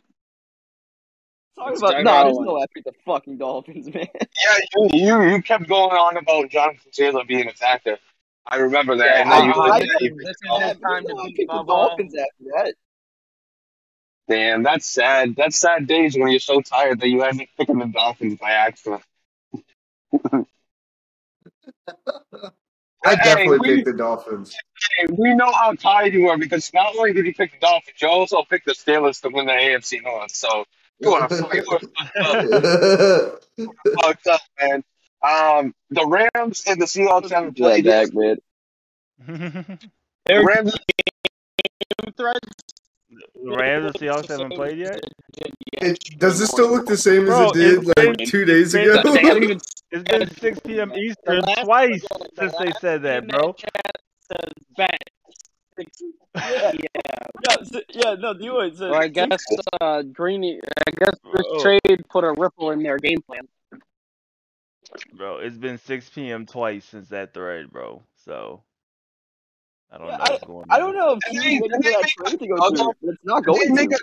[1.57, 2.45] Talk about Doug no, there's Allen.
[2.45, 4.07] no epic the fucking Dolphins, man.
[4.13, 7.97] Yeah, you, you you kept going on about Jonathan Taylor being a factor.
[8.45, 9.05] I remember that.
[9.05, 11.09] Yeah, and then you I- I- looked at it, this is oh, his time to
[11.09, 12.63] People beat pick the Bubba.
[14.31, 14.51] Dolphins after that.
[14.53, 15.35] Damn, that's sad.
[15.35, 18.51] That's sad days when you're so tired that you end up picking the Dolphins by
[18.51, 19.01] accident.
[23.03, 24.55] I Hey, definitely we- picked the Dolphins.
[24.97, 28.01] Hey, we know how tired you are because not only did you pick the Dolphins,
[28.01, 30.31] you also picked the Steelers to win the AFC North.
[30.31, 30.65] So
[30.99, 33.39] you are you were
[34.01, 34.83] fucked up, man.
[35.23, 38.13] Um, the Rams and the Seahawks haven't played yet.
[38.13, 38.37] Man.
[40.25, 40.77] The Rams,
[42.15, 42.39] Threads.
[43.43, 44.99] The Rams and Seahawks haven't played yet.
[45.81, 48.73] It- does this still look the same as Bro, it did like been- two days
[48.73, 49.01] it's ago?
[49.03, 50.93] been- They haven't even It's been 6 p.m.
[50.93, 52.05] Eastern last- twice
[52.37, 53.55] since they said that, bro.
[54.77, 54.97] bet.
[56.35, 56.71] Yeah.
[56.73, 57.55] Yeah.
[57.89, 59.43] Yeah, no, the one says Well, I guess
[59.81, 60.59] uh, Greeny.
[60.87, 61.59] I guess this Bro.
[61.61, 63.41] trade put a ripple in their game plan.
[65.13, 66.45] Bro, it's been 6 p.m.
[66.45, 68.03] twice since that thread, bro.
[68.25, 68.61] So
[69.91, 70.65] I don't Yeah, know what's going.
[70.69, 72.75] I don't know if Did teams they- did they that make trade to go another-
[72.77, 73.97] through, but it's not did they make a,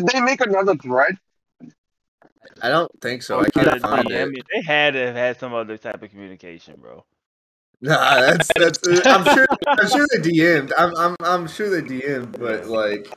[0.00, 1.16] did they make another thread?
[2.62, 3.40] I don't think so.
[3.40, 4.28] I can't they- find I it.
[4.30, 7.04] mean, they had to have had some other type of communication, bro.
[7.80, 9.06] Nah, that's that's.
[9.06, 9.46] I'm sure.
[9.66, 10.72] I'm sure they DM'd.
[10.76, 13.08] I'm I'm I'm sure they DM'd, but like,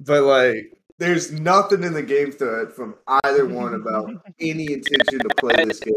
[0.00, 5.28] but like, there's nothing in the game thread from either one about any intention to
[5.36, 5.94] play this game,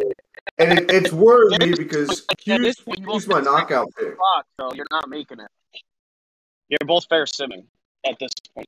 [0.58, 4.18] and it, it's worried me because Q's, this point, you Q's my knockout pick.
[4.18, 5.50] Clock, so you're not making it.
[6.70, 7.66] You're both fair simming
[8.06, 8.68] at this point.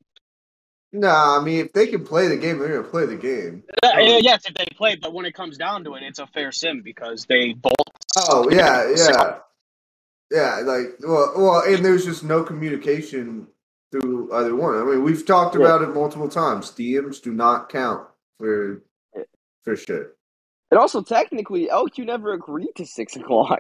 [0.91, 3.63] Nah, I mean, if they can play the game, they're gonna play the game.
[3.83, 6.27] Uh, uh, yes, if they play, but when it comes down to it, it's a
[6.27, 7.73] fair sim because they both.
[8.17, 9.39] Oh yeah, yeah,
[10.31, 10.55] yeah.
[10.63, 13.47] Like, well, well, and there's just no communication
[13.91, 14.75] through either one.
[14.77, 15.61] I mean, we've talked Yeah.
[15.61, 16.71] about it multiple times.
[16.71, 18.07] DMs do not count
[18.39, 18.81] for
[19.63, 20.14] for shit.
[20.71, 23.59] And also, technically, LQ never agreed to six o'clock.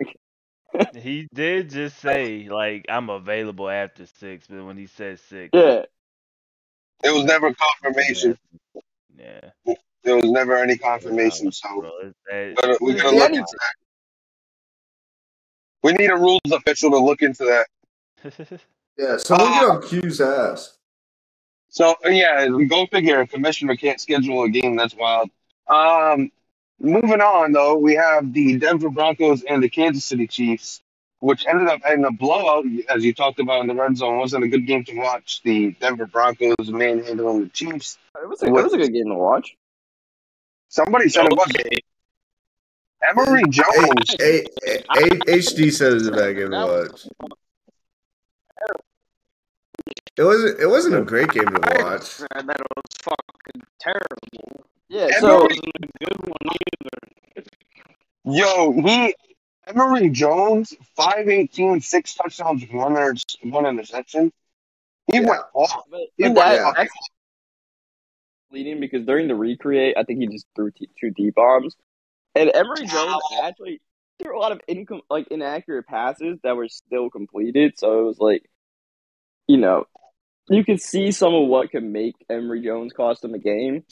[0.93, 5.83] He did just say like I'm available after six, but when he said six, Yeah,
[7.01, 8.37] There was never confirmation.
[9.17, 9.39] yeah,
[10.03, 11.51] There was never any confirmation.
[11.53, 13.75] So bro, it's that, we gotta, we Yeah, gotta look into that.
[15.83, 18.59] We need a rules official to look into that.
[18.97, 20.77] Yeah, someone get on Q's ass.
[21.69, 23.19] So yeah, go figure.
[23.21, 24.77] A commissioner can't schedule a game.
[24.77, 25.29] That's wild.
[25.67, 26.31] Um,
[26.79, 30.81] moving on though, we have the Denver Broncos and the Kansas City Chiefs,
[31.19, 34.17] which ended up in a blowout, as you talked about in the red zone.
[34.17, 35.41] wasn't a good game to watch.
[35.43, 37.97] The Denver Broncos manhandling the Chiefs.
[38.21, 39.57] it was a, it was a good game to watch.
[40.69, 41.51] Somebody said it was.
[43.09, 44.15] Emory Jones.
[44.19, 47.07] A, a, a, HD said it was a bad game to watch.
[50.17, 50.59] It wasn't.
[50.59, 52.21] It wasn't a great game to watch.
[52.31, 54.65] And that it was fucking terrible.
[54.95, 56.55] Yeah, so wasn't a good one
[57.35, 57.43] either.
[58.23, 59.13] Yo, he
[59.67, 62.93] Emory Jones, 5'18", six touchdowns, one
[63.43, 64.31] one interception.
[65.11, 65.27] He Yeah.
[65.27, 65.83] went off.
[65.91, 66.75] but, He but went that, off.
[66.77, 66.93] that's
[68.51, 71.75] leading because during the recreate, I think he just threw t- two deep bombs,
[72.33, 73.81] and Emory Jones actually
[74.23, 77.77] threw a lot of incom- like inaccurate passes that were still completed.
[77.77, 78.49] So it was like,
[79.47, 79.87] you know,
[80.47, 83.83] you could see some of what could make Emory Jones cost him a game.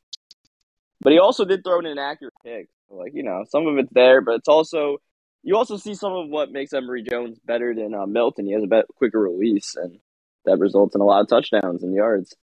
[1.04, 2.68] But he also did throw an inaccurate pick.
[2.90, 4.98] Like, you know, some of it's there, but it's also
[5.44, 8.46] you also see some of what makes Emory Jones better than uh, Milton.
[8.46, 10.00] He has a bet- quicker release, and
[10.46, 12.36] that results in a lot of touchdowns and yards.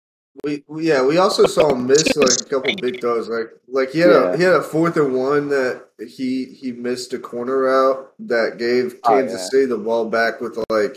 [0.45, 1.03] We, yeah.
[1.05, 3.29] We also saw him miss like a couple big throws.
[3.29, 4.33] Like like he had Yeah.
[4.33, 8.57] a he had a fourth and one that he he missed a corner route that
[8.59, 9.47] gave Oh, Kansas yeah.
[9.49, 10.97] City the ball back with like.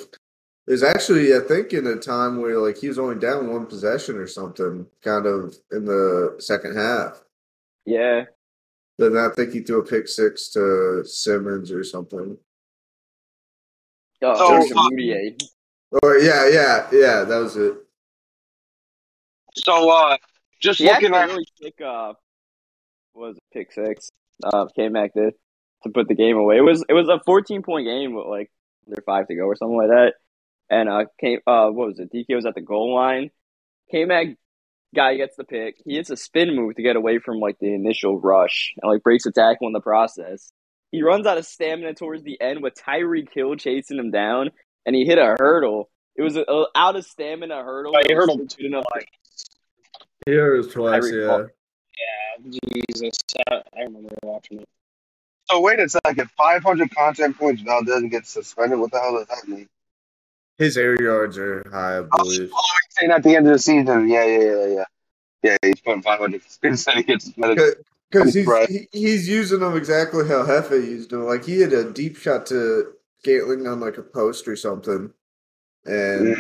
[0.66, 4.16] There's actually I think in a time where like he was only down one possession
[4.18, 7.22] or something, kind of in the second half.
[7.86, 8.26] Yeah,
[8.98, 12.38] Then I think he threw a pick six to Simmons or something.
[14.22, 15.36] oh, So, Joseph uh, Moutier.
[16.02, 17.24] Or yeah, yeah, yeah.
[17.24, 17.76] That was it.
[19.56, 20.18] So uh,
[20.60, 22.14] just He looking at really kick uh,
[23.14, 24.10] what was it pick six?
[24.44, 25.34] Uh, K Mac did
[25.84, 26.58] to put the game away.
[26.58, 28.52] It was it was a 14 point game with like
[28.88, 30.14] under five to go or something like that.
[30.70, 32.12] And uh, came uh, what was it?
[32.12, 33.30] DK was at the goal line.
[33.92, 34.28] K Mac
[34.94, 35.76] guy gets the pick.
[35.86, 39.04] He hits a spin move to get away from like the initial rush and like
[39.04, 40.52] breaks a tackle in the process.
[40.92, 44.52] He runs out of stamina towards the end with Tyreek Hill chasing him down,
[44.86, 45.90] and he hit a hurdle.
[46.16, 47.92] It was a, a out of stamina hurdle.
[47.94, 48.84] But he hurdled good enough.
[48.94, 49.06] to-
[50.26, 51.04] Here it twice.
[51.04, 51.28] Tyreek Yeah.
[51.28, 51.48] Hall.
[52.46, 52.60] Yeah,
[52.92, 53.18] Jesus.
[53.50, 54.68] I I remember watching it.
[55.50, 58.78] so wait a second, five hundred contact points now doesn't get suspended.
[58.80, 59.68] What the hell does that mean?
[60.58, 62.52] His air yards are high, I Oh, believe.
[62.54, 64.08] oh, saying at the end of the season?
[64.08, 64.84] Yeah, yeah, yeah, yeah.
[65.44, 67.30] Yeah, he's putting 500 instead he gets.
[67.30, 71.26] Because he's he, he's using them exactly how Hefe used them.
[71.26, 72.94] Like he had a deep shot to
[73.24, 75.12] Gatling on like a post or something,
[75.86, 76.36] and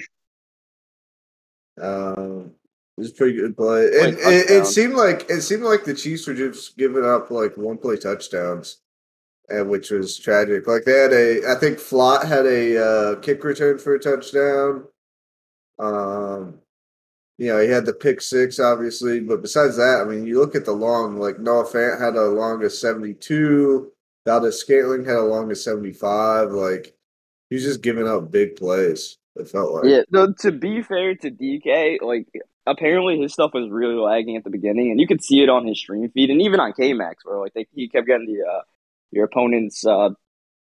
[1.81, 2.51] um,
[2.97, 3.85] it was pretty good play.
[3.87, 7.55] And it, it seemed like it seemed like the Chiefs were just giving up like
[7.57, 8.81] one play touchdowns,
[9.49, 10.67] and which was tragic.
[10.67, 14.85] Like they had a, I think Flott had a uh, kick return for a touchdown.
[15.79, 16.59] Um,
[17.37, 20.55] you know, he had the pick six, obviously, but besides that, I mean, you look
[20.55, 23.91] at the long, like Noah Fant had a long of 72,
[24.25, 26.51] Valdes-Scantling had a long of 75.
[26.51, 26.95] Like,
[27.49, 29.85] he's just giving up big plays, it felt like.
[29.85, 32.27] Yeah, no, to be fair to DK, like
[32.65, 35.65] apparently his stuff was really lagging at the beginning, and you could see it on
[35.65, 38.61] his stream feed, and even on KMax, where like they, he kept getting the uh,
[39.13, 40.09] your opponent's uh,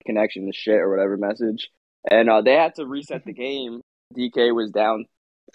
[0.06, 1.70] connection to shit or whatever message,
[2.10, 3.82] and uh, they had to reset the game.
[4.16, 5.06] DK was down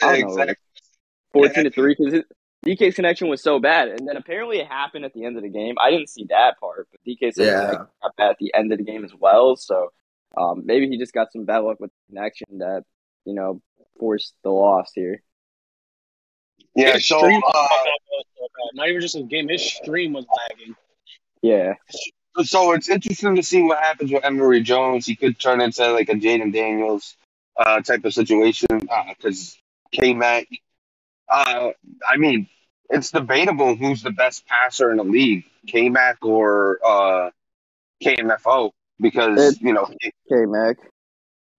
[0.03, 0.55] I don't know, Exactly.
[1.33, 2.23] fourteen to three because
[2.67, 5.49] DK's connection was so bad, and then apparently it happened at the end of the
[5.49, 5.77] game.
[5.81, 7.71] I didn't see that part, but DK said Yeah.
[7.73, 9.55] it got bad at the end of the game as well.
[9.57, 9.93] So
[10.37, 12.83] um, maybe he just got some bad luck with the connection that
[13.25, 13.61] you know
[14.01, 15.23] forced the loss here.
[16.75, 18.71] Yeah, His so stream uh, fucking up so bad.
[18.77, 20.75] Not even just his game, his stream was lagging.
[21.43, 21.75] Yeah,
[22.45, 25.07] so it's interesting to see what happens with Emory Jones.
[25.07, 27.17] He could turn into like a Jayden Daniels
[27.57, 29.59] uh, type of situation because
[29.93, 30.47] K Mac.
[31.29, 31.71] Uh,
[32.09, 32.49] I mean,
[32.91, 37.31] it's debatable who's the best passer in the league, K Mac or uh,
[38.03, 40.77] KMFO, because It- you know, okay, Mac.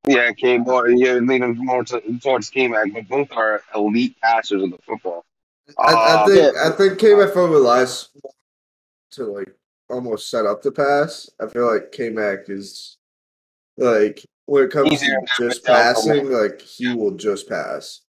[0.08, 4.64] yeah, K more you're leaning more to, towards K Mac, but both are elite passers
[4.64, 5.26] of the football.
[5.78, 6.68] I, I Uh, think Yeah.
[6.68, 8.08] I think KMFO relies
[9.12, 9.54] to like
[9.90, 11.30] almost set up the pass.
[11.40, 12.98] I feel like K Mac is
[13.78, 18.02] like when it comes Easier to to just passing, like he will just pass.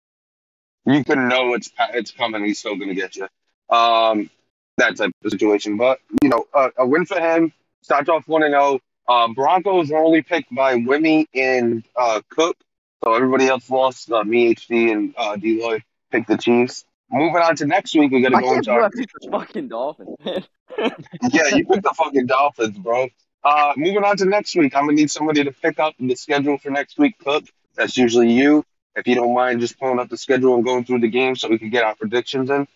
[0.87, 2.45] you can know it's it's coming.
[2.45, 3.28] He's still going to get you.
[3.74, 4.31] Um,
[4.78, 5.76] that type of situation.
[5.76, 7.53] But you know, uh, a win for him.
[7.83, 8.81] Starts off one and zero.
[9.09, 12.57] Uh, Broncos were only picked by Wimmy and uh, Cook,
[13.03, 14.11] so everybody else lost.
[14.11, 15.61] Uh, me, HD, and uh, D.
[15.61, 16.85] Lloyd picked the Chiefs.
[17.12, 20.16] Moving on to next week, we got to I go into our the fucking Dolphins,
[20.24, 20.44] man.
[21.32, 23.08] yeah, you picked the fucking Dolphins, bro.
[23.42, 26.58] Uh, moving on to next week, I'm gonna need somebody to pick up the schedule
[26.58, 27.18] for next week.
[27.18, 27.44] Cook,
[27.74, 28.64] that's usually you.
[28.94, 31.48] If you don't mind, just pulling up the schedule and going through the game so
[31.48, 32.68] we can get our predictions in.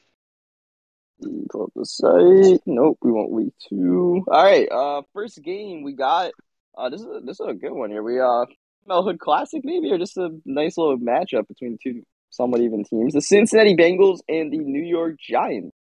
[1.50, 2.60] Pull up the site.
[2.66, 4.24] Nope, we want week two.
[4.28, 4.68] All right.
[4.70, 6.32] Uh, first game we got.
[6.76, 8.02] Uh, this is a, this is a good one here.
[8.02, 8.46] We uh,
[8.88, 12.04] Melhood Classic maybe, or just a nice little matchup between two
[12.34, 13.12] somewhat even teams.
[13.14, 15.72] The Cincinnati Bengals and the New York Giants.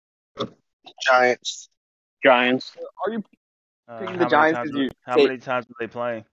[1.08, 1.70] Giants.
[2.24, 2.76] Giants.
[3.06, 3.24] Are you
[3.88, 5.26] Uh, Picking how the many Giants times 'cause are- you- how hey.
[5.26, 6.26] many times are they playing?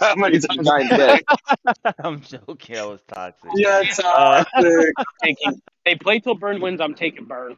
[0.00, 0.66] How many times?
[0.68, 1.22] Giants bet?
[2.04, 2.76] I'm joking.
[2.78, 3.50] I was toxic.
[3.56, 4.94] Yeah, it's Uh, toxic.
[5.24, 6.80] Taking, they play till Burn wins.
[6.80, 7.56] I'm taking Burn.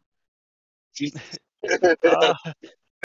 [2.05, 2.35] uh,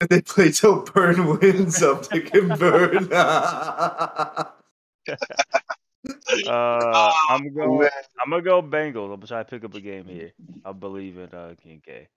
[0.09, 3.09] they play till Burn wins, I'm taking Burn.
[6.47, 7.79] uh, I'm going.
[7.79, 7.89] man.
[8.21, 9.05] I'm gonna go Bengals.
[9.05, 10.31] I'm gonna try to pick up a game here.
[10.63, 12.07] I believe in uh, King K.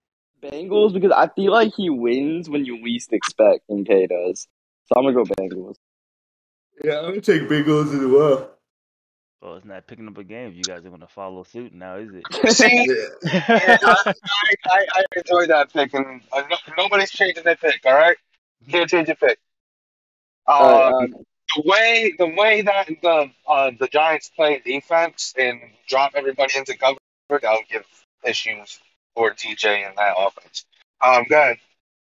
[0.43, 4.47] Bengals because I feel like he wins when you least expect, and K does.
[4.87, 5.77] So I'm gonna go Bengals.
[6.83, 8.51] yeah, I'm gonna take Bengals as well.
[9.41, 10.53] Well, it's not picking up a game.
[10.53, 12.27] You guys are gonna follow suit now, is it?
[12.53, 13.41] See, Yeah.
[13.49, 14.15] yeah, I,
[14.67, 16.43] I, I enjoy that pick, and uh,
[16.77, 17.81] nobody's changing their pick.
[17.85, 18.17] All right,
[18.69, 19.39] can't change your pick.
[20.47, 21.19] Um, All right, uh,
[21.59, 26.77] the way the way that the uh, the Giants play defense and drop everybody into
[26.77, 26.99] cover,
[27.29, 27.85] that'll give
[28.25, 28.81] issues
[29.15, 30.65] for TJ and that offense.
[31.01, 31.57] Um, good.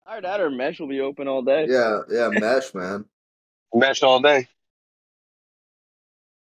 [0.07, 1.67] either that or Mesh will be open all day.
[1.69, 3.05] yeah, yeah, mesh, man.
[3.75, 4.49] Mesh all day.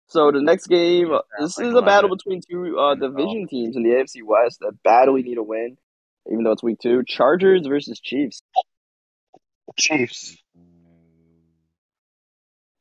[0.07, 3.75] So the next game, uh, this is a a battle between two uh, division teams
[3.75, 5.77] in the AFC West that badly need a win,
[6.29, 7.03] even though it's week two.
[7.05, 8.41] Chargers versus Chiefs.
[9.77, 10.35] Chiefs.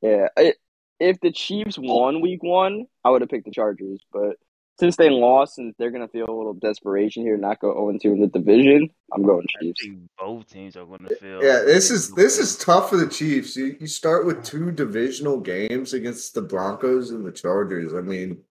[0.02, 0.54] Yeah, I,
[1.00, 4.36] if the Chiefs won week one, I would have picked the Chargers, but
[4.78, 8.12] since they lost and they're gonna feel a little desperation here, not go zero two
[8.12, 9.80] in the division, I'm going I Chiefs.
[9.82, 11.42] think both teams are gonna feel.
[11.42, 13.56] Yeah, this is this is tough for the Chiefs.
[13.56, 17.92] You you start with two divisional games against the Broncos and the Chargers.
[17.92, 18.42] I mean,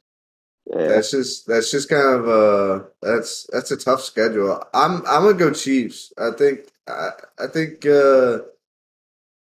[0.69, 4.63] Yeah, that's just that's just kind of uh that's that's a tough schedule.
[4.75, 6.13] I'm I'm gonna go Chiefs.
[6.19, 8.39] I think I I think uh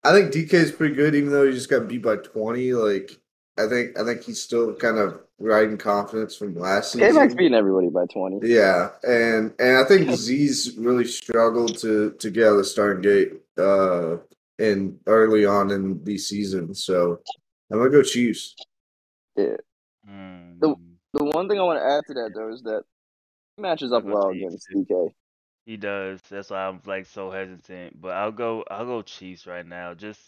[0.07, 2.73] I think DK is pretty good, even though he just got beat by twenty.
[2.73, 3.19] Like
[3.59, 7.37] I think I think he's still kind of riding confidence from last K Mac's season.
[7.37, 8.39] beating everybody by twenty.
[8.49, 13.03] Yeah, and and I think Z's really struggled to to get out of the starting
[13.03, 14.19] gate uh
[14.59, 16.75] in early on in the season.
[16.75, 17.21] So
[17.73, 18.55] I'm gonna go Chiefs.
[19.37, 19.57] Yeah.
[20.07, 20.59] Hmm.
[20.61, 20.77] The-
[21.15, 22.83] The one thing I want to add to that though is that
[23.57, 25.09] He matches up well against DK.
[25.67, 26.21] He does.
[26.31, 28.01] That's why I'm like so hesitant.
[28.01, 28.64] But I'll go.
[28.71, 29.95] I'll go Chiefs right now.
[29.95, 30.21] Just,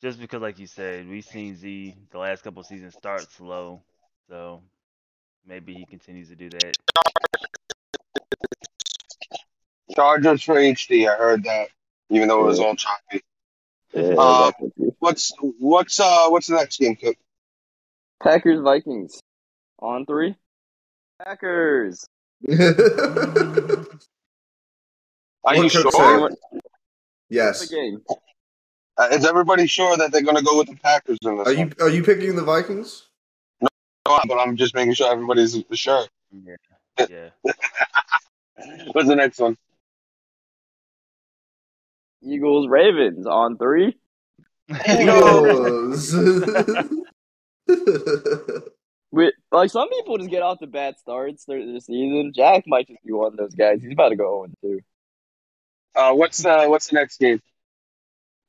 [0.00, 3.82] just because, like you said, we've seen Z the last couple seasons start slow,
[4.30, 4.62] so
[5.46, 6.74] maybe he continues to do that.
[9.94, 11.06] Chargers for HD.
[11.06, 11.68] I heard that,
[12.08, 12.64] even though it was Yeah.
[12.64, 13.22] all choppy.
[13.92, 17.16] Yeah, Uh, that's what you- What's what's uh what's the next game, Cook?
[18.22, 19.20] Packers Vikings
[19.80, 20.36] on three.
[21.22, 22.06] Packers.
[25.44, 26.30] Are What you Cook sure?
[26.30, 26.60] said.
[27.28, 27.72] Yes.
[28.96, 31.68] Uh, is everybody sure that they're gonna go with the Packers in this Are one?
[31.68, 33.08] you are you picking the Vikings?
[33.60, 33.68] No,
[34.06, 36.04] but I'm just making sure everybody's sure.
[36.32, 36.56] Yeah.
[37.08, 37.30] Yeah.
[38.92, 39.56] What's the next one?
[42.22, 43.96] Eagles Ravens on three.
[44.88, 46.12] Eagles.
[49.12, 52.32] With like some people just get off the bad starts during the season.
[52.34, 53.82] Jack might just be one of those guys.
[53.82, 54.80] He's about to go 0 2.
[55.94, 57.40] Uh, what's uh what's the next game?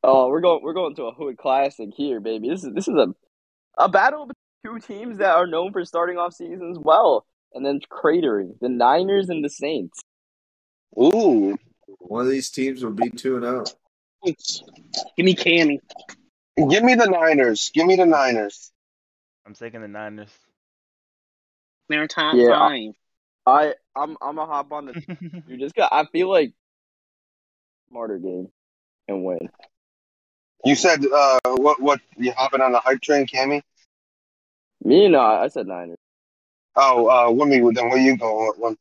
[0.04, 2.50] Oh, we're going we're going to a hood classic here, baby.
[2.50, 3.08] This is this is a
[3.78, 4.28] a battle
[4.64, 8.58] between two teams that are known for starting off seasons well and then cratering.
[8.60, 10.00] The Niners and the Saints.
[10.98, 11.58] Ooh,
[12.00, 13.64] One of these teams will be two and oh.
[14.26, 14.36] zero.
[15.18, 15.80] Give me Cammy.
[16.70, 17.72] give me the Niners.
[17.74, 18.72] Give me the Niners.
[19.46, 20.30] I'm taking the Niners.
[21.90, 22.50] They're top Yeah.
[22.50, 22.94] five.
[23.48, 24.94] I I'm I'm gonna hop on the
[25.48, 26.54] dude just 'cause I feel like
[27.92, 28.48] smarter game
[29.08, 29.50] and win.
[30.64, 33.62] You said uh what what you hopping on the hype train, Cammy?
[34.84, 35.98] Me no, I said Niners.
[36.76, 38.48] Oh, uh, Wimmy, then where you going?
[38.48, 38.78] What one?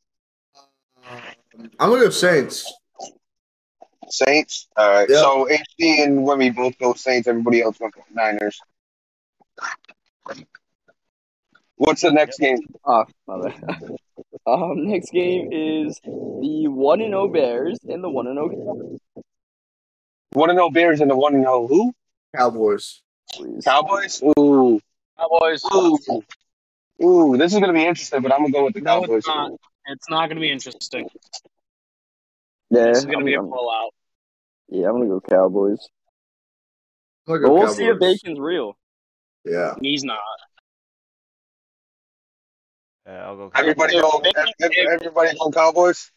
[1.79, 2.71] I'm gonna go Saints.
[4.09, 4.67] Saints.
[4.77, 5.09] All right.
[5.09, 5.17] Yeah.
[5.17, 7.27] So HD and Wimmy both go Saints.
[7.27, 8.59] Everybody else went Niners.
[11.75, 12.59] What's the next game?
[12.85, 13.97] Oh, my bad.
[14.47, 18.97] um, next game is the one and O Bears and the one and zero
[20.33, 21.93] One and no Bears and the one and no who?
[22.35, 23.01] Cowboys.
[23.35, 23.63] Cowboys.
[23.63, 24.23] Cowboys.
[24.39, 24.79] Ooh,
[25.19, 25.63] Cowboys.
[25.73, 25.97] ooh,
[27.03, 27.37] ooh.
[27.37, 29.17] This is gonna be interesting, but I'm gonna go with the No, Cowboys.
[29.19, 29.51] it's not.
[29.87, 31.09] It's not going to be interesting.
[32.69, 33.93] Yeah, This is going to I'm- be a I'm- blowout.
[34.69, 35.89] yeah, I'm gonna go Cowboys.
[37.27, 37.77] I'm gonna But we'll Cowboys.
[37.77, 38.77] see if Bacon's real.
[39.43, 39.73] Yeah.
[39.81, 40.19] He's not.
[43.05, 43.51] Yeah, I'll go.
[43.55, 44.19] Everybody If go.
[44.19, 46.11] Bacon- ev- ev- Everybody go Cowboys.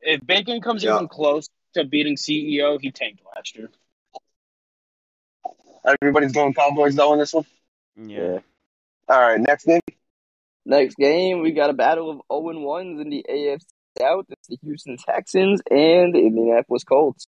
[0.00, 0.94] If Bacon comes Yeah.
[0.96, 3.70] even close to beating CEO, he tanked last year.
[5.84, 7.44] Everybody's going Cowboys though in this one.
[7.96, 8.38] Yeah.
[9.08, 9.40] All right.
[9.40, 9.80] Next game.
[10.64, 13.66] Next game, we got a battle of 0 and 1s in the AFC
[13.98, 14.26] South.
[14.28, 17.26] It's the Houston Texans and the Indianapolis Colts.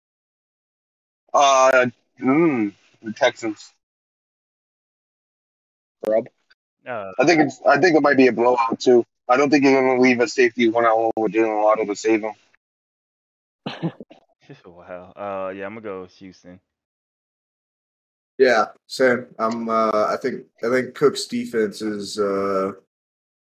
[1.33, 1.87] Uh,
[2.21, 3.73] mm, the Texans.
[6.07, 6.27] Rob.
[6.87, 7.61] Uh, I think it's.
[7.67, 9.03] I think it might be a blowout too.
[9.27, 11.95] I don't think you're gonna leave a safety one on one with Jaylen Waddle to
[11.95, 12.33] save him.
[14.65, 15.11] wow.
[15.15, 16.61] Uh, yeah, I'm gonna go with Houston.
[18.37, 19.27] Yeah, same.
[19.37, 19.67] I'm.
[19.67, 20.45] Uh, I think.
[20.63, 22.71] I think Cook's defense is uh,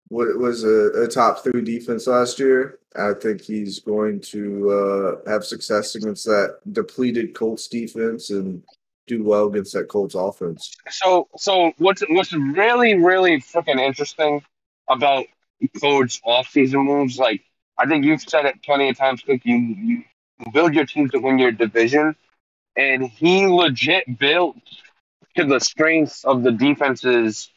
[0.09, 2.79] what was a, a top three defense last year.
[2.97, 4.71] I think he's going to
[5.27, 8.63] uh, have success against that depleted Colts defense and
[9.07, 10.75] do well against that Colts offense.
[10.91, 14.43] So, so what's what's really really freaking interesting
[14.89, 15.27] about
[15.81, 17.19] Coach's off-season moves?
[17.19, 17.43] Like,
[17.79, 19.41] I think you've said it plenty of times, Cook.
[19.45, 20.05] You you
[20.53, 22.17] build your team to win your division,
[22.77, 24.57] and he legit built
[25.37, 27.51] to the strengths of the defenses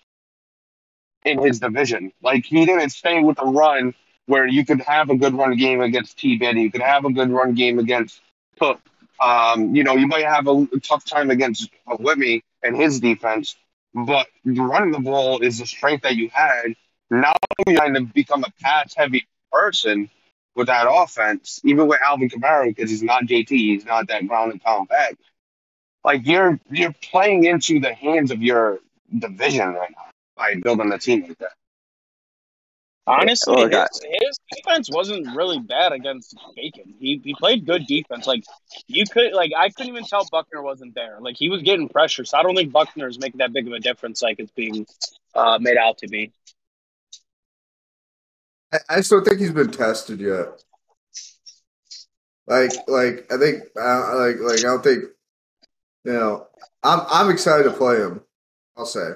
[1.26, 2.12] in his division.
[2.22, 3.93] Like, he didn't stay with the run
[4.26, 6.38] where you could have a good run game against T.
[6.38, 8.22] Betty, you could have a good run game against
[8.60, 8.80] Cook.
[9.20, 13.55] Um, you know, you might have a, tough time against Whitney and his defense,
[13.93, 16.76] but running the ball is the strength that you had.
[17.09, 17.34] Now
[17.65, 20.09] you're trying to become a pass heavy person
[20.55, 24.51] with that offense, even with Alvin Kamara, because he's not JT, he's not that ground
[24.51, 25.15] and pound back.
[26.03, 28.80] Like you're you're playing into the hands of your
[29.18, 31.53] division right now by building a team like that.
[33.08, 36.93] Honestly, Look, I- his, his defense wasn't really bad against Bacon.
[36.99, 38.28] He he played good defense.
[38.28, 38.43] Like
[38.88, 41.18] you could like I couldn't even tell Buckner wasn't there.
[41.22, 43.72] Like he was getting pressure, so I don't think Buckner is making that big of
[43.72, 44.86] a difference like it's being
[45.34, 46.34] uh, made out to be.
[48.74, 50.62] I, I still think he's been tested yet.
[52.45, 55.03] Like, like I think, uh, like, like I don't think,
[56.03, 56.47] you know,
[56.84, 58.22] I'm I'm excited to play him.
[58.76, 59.12] I'll say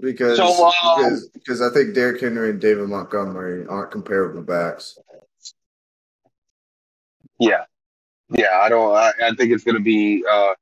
[0.00, 4.98] because So, um, because because I think Derrick Henry and David Montgomery aren't comparable backs.
[7.38, 7.64] Yeah,
[8.30, 8.60] yeah.
[8.60, 8.94] I don't.
[8.94, 10.54] I, I think it's going to be uh,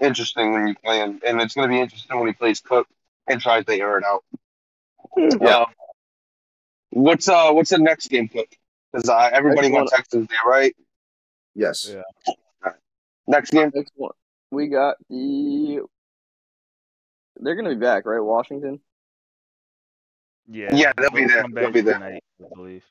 [0.00, 2.86] interesting when you play him, and it's going to be interesting when he plays Cook
[3.26, 4.24] and tries to air it out.
[5.16, 5.58] Yeah.
[5.58, 5.66] Uh,
[6.90, 8.48] What's uh what's the next game Cook?
[8.92, 10.74] Because uh, everybody Next wants Texans there, right?
[11.54, 11.92] Yes.
[11.92, 12.72] Yeah.
[13.26, 13.70] Next game.
[13.74, 14.12] Next one,
[14.50, 15.80] we got the.
[17.40, 18.20] They're gonna be back, right?
[18.20, 18.80] Washington.
[20.50, 21.42] Yeah, Yeah, they'll be They'll there.
[21.54, 21.94] They'll back be there.
[21.94, 22.84] tonight, I believe.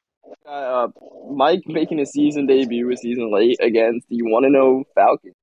[0.45, 0.89] Uh,
[1.32, 5.34] Mike making his season debut, a season late against the one and zero Falcons.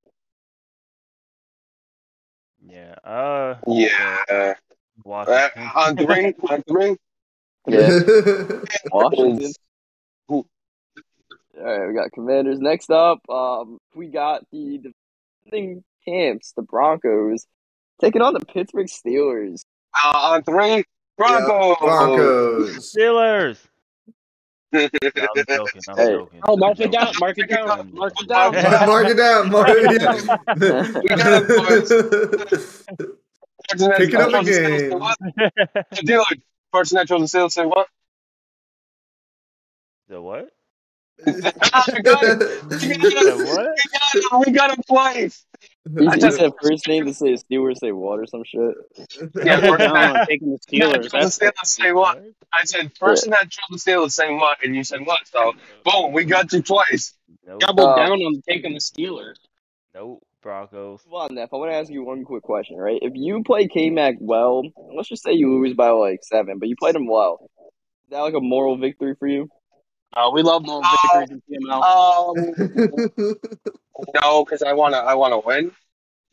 [2.67, 2.95] Yeah.
[3.05, 3.57] Uh.
[3.67, 4.19] Yeah.
[4.31, 4.55] Uh,
[5.05, 5.71] Washington.
[5.75, 6.35] on three.
[6.51, 6.97] On three.
[7.67, 7.99] Yeah,
[8.93, 9.53] Washington.
[10.29, 10.45] All
[11.63, 12.59] right, we got Commanders.
[12.59, 14.81] Next up, um, we got the
[15.45, 17.47] defending champs, the Broncos,
[18.01, 19.63] taking on the Pittsburgh Steelers.
[20.05, 20.85] Uh, on three.
[21.17, 21.77] Broncos.
[21.81, 22.95] Broncos.
[22.97, 23.59] Steelers.
[24.73, 24.91] No, I'm
[25.47, 25.83] joking.
[25.89, 26.11] I'm Hey.
[26.11, 26.41] joking.
[26.49, 27.13] Oh, mark it down.
[27.21, 27.91] Mark it down.
[27.95, 28.53] Mark it down.
[28.87, 29.51] Mark it down.
[29.51, 30.17] Mark it down.
[31.03, 32.83] We got it, boys.
[33.97, 34.91] Pick it up chose the Steelers again.
[34.91, 35.19] say what?
[35.95, 36.43] Dylan,
[36.73, 37.87] person that chose the Steelers say what?
[40.09, 40.51] the what?
[41.25, 42.03] we got it.
[42.03, 43.39] We got The it.
[43.39, 43.53] We
[43.93, 44.47] got it.
[44.47, 45.45] We got it twice.
[45.45, 45.54] He, I
[45.99, 48.75] he just- said first name to say Steelers, say what or some shit.
[49.45, 50.17] Yeah, Mark it person down.
[50.17, 51.03] I'm taking the Steelers.
[51.03, 52.23] the That's Steelers say what?
[52.53, 55.21] I said person that chose the Steelers say what, and you said what.
[55.27, 55.53] So
[55.85, 57.15] boom, we got you twice.
[57.47, 57.61] Nope.
[57.61, 59.37] double Uh, down on taking the Steelers.
[59.95, 60.23] Nope.
[60.43, 61.01] Broncos.
[61.09, 61.49] Hold on, Neff.
[61.55, 62.99] I want to ask you one quick question, right?
[63.01, 64.63] If you play K Mac well,
[64.95, 67.49] let's just say you lose by like seven, but you played him well.
[68.05, 69.49] Is that like a moral victory for you?
[70.13, 71.25] Uh, we love moral Oh.
[71.25, 71.83] victories in PML.
[73.19, 73.37] Um,
[74.23, 75.73] no, because I wanna, I wanna win,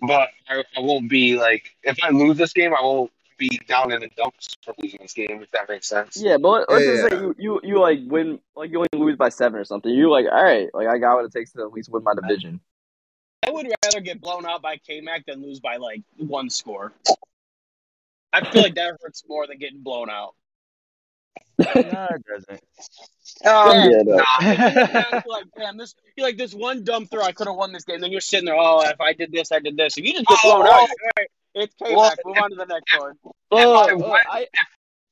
[0.02, 3.92] but I, I won't be like if I lose this game, I won't be down
[3.92, 5.42] in the dumps for losing this game.
[5.42, 6.16] If that makes sense.
[6.22, 7.10] Yeah, but let- let's just Yeah.
[7.10, 9.92] say you, you you like win, like you only lose by seven or something.
[9.94, 12.14] You're like, all right, like I got what it takes to at least win my
[12.14, 12.60] division.
[13.48, 16.94] I would rather get blown out by K Mac than lose by like one score.
[18.34, 20.36] I feel like that hurts more than getting blown out.
[21.76, 22.62] No, it doesn't.
[23.46, 24.24] Um, Yeah, no.
[24.42, 27.84] you're like, damn, this you're like this one dumb throw, I could have won this
[27.84, 28.02] game.
[28.02, 29.98] Then you're sitting there, oh, if I did this, I did this.
[29.98, 32.20] If you just get blown out, you're like, all right, it's K Well, Mac.
[32.26, 33.16] Move on to the next one.
[33.52, 34.48] Oh, I oh, I,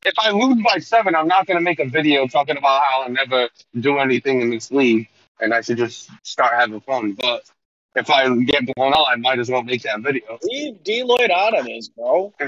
[0.06, 3.10] if I lose by seven, I'm not gonna make a video talking about how I'll
[3.10, 5.10] never do anything in this league,
[5.42, 7.14] and I should just start having fun.
[7.14, 7.44] But
[7.96, 10.38] if I get blown out, I might as well make that video.
[10.44, 12.34] Leave D Lloyd out of this, bro.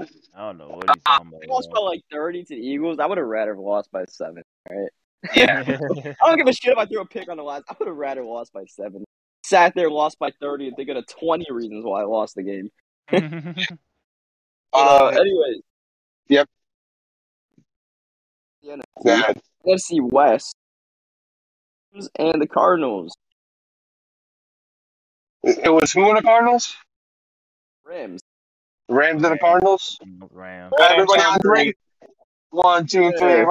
[0.00, 2.98] I don't know what he's talking I lost by like thirty to the Eagles.
[2.98, 4.42] I would have rather lost by seven.
[4.68, 4.88] Right?
[5.34, 5.64] Yeah.
[5.68, 7.64] I don't give a shit if I threw a pick on the last.
[7.68, 9.04] I would have rather lost by seven.
[9.44, 12.70] Sat there, lost by thirty, and thinking of twenty reasons why I lost the game.
[14.74, 15.62] Uh, Uh, anyways.
[16.28, 16.48] Yep.
[18.62, 19.32] The NFC, yeah.
[19.66, 20.56] NFC West
[22.18, 23.14] and the Cardinals.
[25.42, 26.74] It was who in the Cardinals?
[27.84, 28.22] Rams.
[28.92, 29.98] The Rams and the Cardinals.
[30.32, 30.74] Rams.
[30.78, 31.74] Everybody on three.
[32.50, 33.46] One, two, three.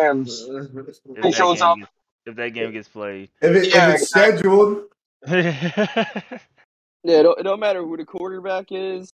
[0.00, 0.46] Rams.
[0.48, 1.78] If He that, shows game up.
[1.78, 1.90] gets,
[2.26, 3.28] if that game gets played.
[3.42, 4.84] If, it, Yeah, if it's scheduled,
[5.26, 9.10] Yeah, it don't, it don't matter who the quarterback is.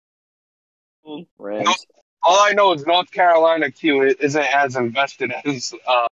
[1.39, 1.65] Rams.
[1.65, 1.75] Nope.
[2.23, 6.05] All I know is North Carolina Q isn't as invested as uh,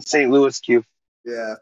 [0.00, 0.30] St.
[0.32, 0.84] Louis Q.
[1.24, 1.54] yeah.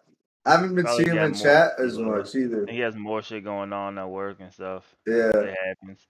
[0.47, 2.65] I haven't been Probably seeing him in more chat as much either.
[2.67, 4.85] he has more shit going on at work and stuff.
[5.07, 5.29] Yeah.
[5.35, 6.01] It happens.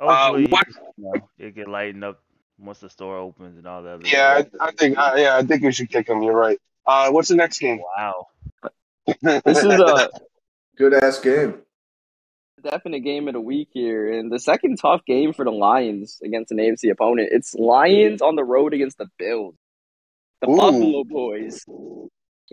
[0.00, 0.66] Uh, what?
[0.96, 2.20] you know, it can lighten up
[2.58, 4.06] once the store opens and all that.
[4.06, 4.42] Yeah.
[4.60, 4.98] I, I think.
[4.98, 6.22] Uh, yeah, I think we should kick him.
[6.22, 6.58] You're right.
[6.86, 7.80] Uh, what's the next game?
[7.96, 8.26] Wow.
[9.22, 10.10] This is a
[10.76, 11.58] Good ass game.
[12.62, 16.50] definite game of the week here, and the second tough game for the Lions against
[16.52, 17.28] an AFC opponent.
[17.32, 19.54] It's Lions on the road against the Bills,
[20.40, 20.56] the Ooh.
[20.56, 21.64] Buffalo Boys.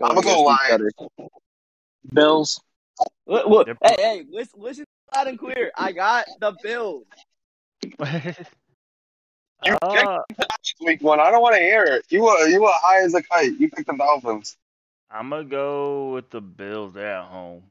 [0.02, 0.92] I'ma go against each Lions.
[2.12, 2.60] Bills.
[3.26, 3.78] Look, look, Yep.
[3.84, 4.84] hey, hey, listen, listen
[5.14, 5.70] loud and clear.
[5.76, 7.04] I got the Bills.
[9.64, 10.22] You uh,
[10.80, 11.20] Week one.
[11.20, 12.06] I don't want to hear it.
[12.10, 13.58] You were you were high as a kite.
[13.58, 14.56] You picked the Dolphins.
[15.10, 16.94] I'm gonna go with the Bills.
[16.94, 17.64] They're at home,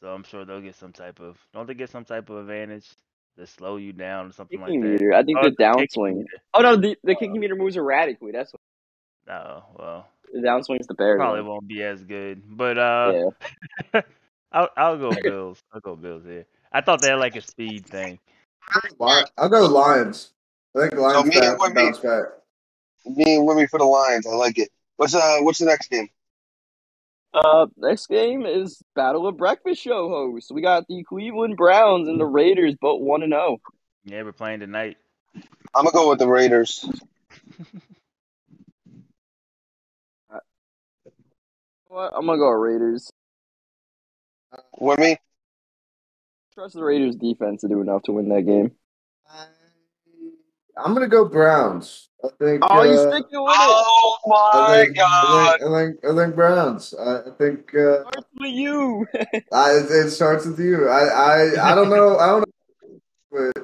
[0.00, 1.38] so I'm sure they'll get some type of.
[1.54, 2.88] Don't they get some type of advantage
[3.38, 4.92] to slow you down or something like Kicking that?
[4.92, 5.14] meter.
[5.14, 6.24] I think Oh, the it's a kicking downswing.
[6.54, 8.32] Oh no, the, the kicking meter moves erratically.
[8.32, 8.60] That's what
[9.26, 11.24] No, well, the downswing's the Bears.
[11.24, 11.44] probably one.
[11.44, 13.30] won't be as good, but uh, Yeah.
[14.52, 15.60] I'll I'll go Bills.
[15.72, 16.46] I'll go Bills here.
[16.72, 18.18] I thought they had like a speed thing.
[18.98, 20.32] Li- I'll go Lions.
[20.74, 21.74] I think Lions me and back, Wimby.
[21.74, 22.24] bounce back.
[23.06, 24.26] Me and Wimmy for the Lions.
[24.26, 24.70] I like it.
[24.96, 26.08] What's uh What's the next game?
[27.34, 30.50] Uh, next game is Battle of Breakfast Show hosts.
[30.50, 33.58] We got the Cleveland Browns and the Raiders, both one and oh.
[34.06, 34.18] zero.
[34.18, 34.96] Yeah, we're playing tonight.
[35.74, 36.88] I'm gonna go with the Raiders.
[41.96, 42.12] What?
[42.14, 43.10] I'm gonna go Raiders.
[44.78, 45.16] Wimmy.
[46.56, 48.72] Trust the Raiders defense to do enough to win that game.
[50.74, 52.08] I'm gonna go Browns.
[52.24, 52.62] I think.
[52.66, 53.58] Oh, you uh, sticking with it?
[53.60, 55.06] Oh I my think, god!
[55.06, 56.94] I think, I think, I think Browns.
[56.98, 59.06] I, I think uh, Starts with you.
[59.52, 60.88] I, it starts with you.
[60.88, 62.16] I, I, I don't know.
[62.16, 62.98] I don't know,
[63.30, 63.62] but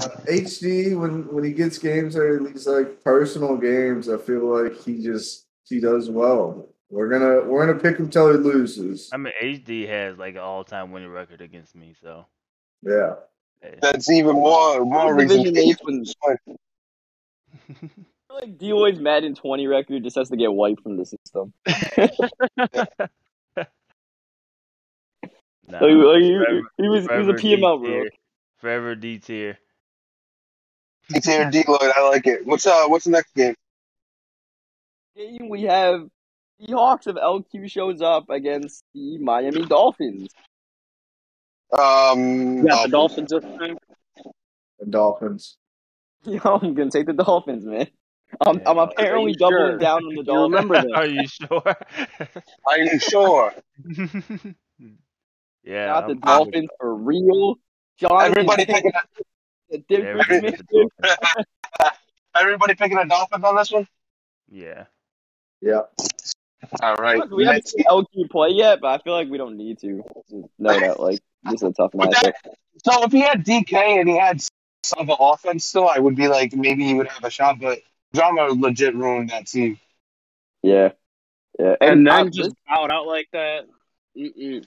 [0.00, 4.44] uh, HD when when he gets games or are these like personal games, I feel
[4.46, 6.68] like he just he does well.
[6.90, 9.10] We're gonna we're gonna pick him till he loses.
[9.12, 12.26] I mean, HD has like an all-time winning record against me, so
[12.82, 13.14] Yeah.
[13.62, 13.78] hey.
[13.80, 15.44] That's even more more reason.
[15.44, 15.78] Division eight
[17.70, 17.88] I feel
[18.30, 21.52] like Deloy's Madden 20 record just has to get wiped from the system.
[25.68, 28.04] Nah, Like, like, he, forever- he was he was a PML D bro.
[28.58, 29.56] Forever D tier.
[31.08, 32.44] D-tier D-Lloyd, I like it.
[32.46, 33.54] What's uh what's the next game?
[35.16, 36.08] Game we have
[36.60, 40.28] the Hawks of LQ shows up against the Miami Dolphins.
[41.76, 43.78] Um You got the Dolphins this time.
[44.78, 45.56] The Dolphins.
[46.24, 47.86] Yo, I'm gonna take the Dolphins, man.
[48.40, 48.70] I'm, Yeah.
[48.70, 49.78] I'm apparently doubling sure?
[49.78, 50.52] down on the Dolphins.
[50.54, 50.92] remember this?
[50.94, 51.62] Are you sure?
[52.66, 53.52] Are you sure?
[55.64, 55.86] yeah.
[55.86, 57.56] Got the I'm- Dolphins for real.
[57.98, 59.00] John Everybody picking a,
[59.70, 60.62] the difference Everybody maker.
[60.62, 61.46] the Dolphins.
[62.34, 63.86] everybody picking a Dolphins on this one?
[64.48, 64.84] Yeah.
[65.60, 65.82] Yeah.
[66.82, 67.18] All right.
[67.18, 69.78] Look, we haven't Let's- seen LQ play yet, but I feel like we don't need
[69.80, 70.02] to.
[70.58, 72.22] Know that, like, this is a tough But matchup.
[72.22, 72.34] that,
[72.84, 74.40] so if he had DK and he had
[74.82, 77.58] some of the offense still, I would be like maybe he would have a shot.
[77.60, 77.80] But
[78.12, 79.78] drama legit ruined that team.
[80.62, 80.90] Yeah.
[81.58, 81.76] Yeah.
[81.80, 83.66] And uh, then just bowed out like that.
[84.16, 84.64] Mm-mm.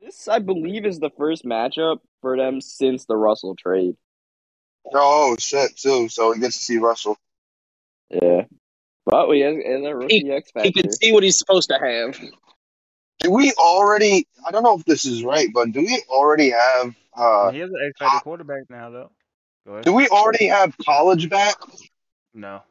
[0.00, 3.96] this, I believe, is the first matchup for them since the Russell trade.
[4.92, 6.08] Oh shit, too.
[6.08, 7.16] So he gets to see Russell.
[8.10, 8.42] Yeah.
[9.06, 10.66] But we has, has a rookie X Factor.
[10.66, 12.18] He can see what he's supposed to have.
[13.20, 14.26] Do we already?
[14.46, 16.94] I don't know if this is right, but do we already have?
[17.16, 19.10] uh he has an X Factor quarterback now, though.
[19.66, 19.84] Go ahead.
[19.84, 21.56] Do we already have college back?
[22.34, 22.62] No.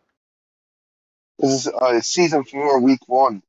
[1.39, 3.43] This is uh, season four, week one.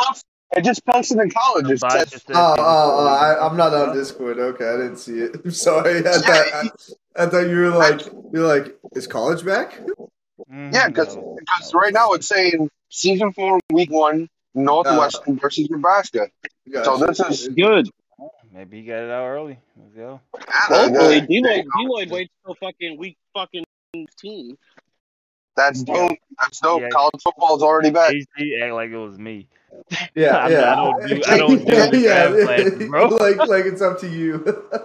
[0.53, 0.61] Why?
[0.63, 1.71] just post- It just posted in college.
[1.71, 3.97] It Bye, says- just said Oh, season oh, four, oh I, I'm not on one.
[3.97, 4.39] Discord.
[4.39, 5.37] Okay, I didn't see it.
[5.45, 5.99] I'm sorry.
[5.99, 6.71] I thought I,
[7.17, 8.01] I thought you were like
[8.33, 9.81] you're like is college back?
[10.51, 11.37] Mhm, Yeah, because no.
[11.75, 16.29] right now it's saying season four, week one, Northwestern versus Nebraska.
[16.85, 17.89] So this is Good.
[18.53, 19.59] Maybe he got it out early.
[19.77, 20.21] Let's go.
[20.49, 23.65] Hopefully, Yeah, Deloyd, Deloyd waits till fucking week fucking
[24.21, 24.59] team.
[25.57, 26.17] That's dope.
[26.41, 26.83] That's dope.
[26.83, 26.89] Yeah.
[26.91, 28.13] College football's already back.
[28.13, 29.47] HD act like it was me.
[30.15, 30.73] Yeah, I- yeah.
[30.73, 32.29] I don't do- I don't do yeah, the yeah.
[32.29, 33.07] draft classes, bro.
[33.17, 34.39] like, like it's up to you.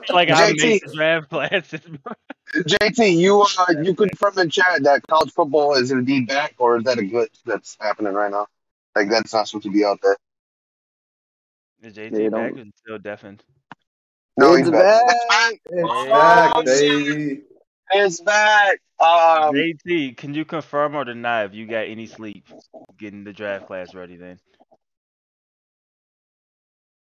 [0.10, 0.58] Like I JT.
[0.64, 2.14] make the draft classes, bro.
[2.56, 6.84] JT, you uh, you confirm in chat that college football is indeed back, or is
[6.84, 8.48] that a glitch that's happening right now?
[8.96, 10.18] Like that's not supposed to be out there.
[11.84, 13.44] Is JT don't- back or is still deafened?
[14.38, 15.08] No, It's he's back.
[15.30, 15.54] back.
[15.68, 17.06] It's Oh, back, shit.
[17.16, 17.42] baby.
[17.92, 18.80] It's back.
[19.00, 22.48] Um, JT, can you confirm or deny if you got any sleep
[22.98, 24.40] getting the draft class ready then?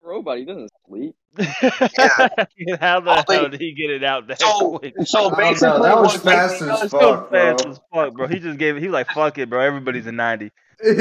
[0.02, 1.16] Robot, he doesn't sleep.
[1.40, 4.94] How the All they- hell did he get it out that so quick?
[5.06, 7.56] so basically, know, that was fast as does- So fuck, bro.
[7.58, 8.28] fast as fuck, bro.
[8.28, 8.82] He just gave it.
[8.84, 9.62] He like, fuck it, bro.
[9.62, 10.52] Everybody's a ninety.
[10.84, 10.94] yeah.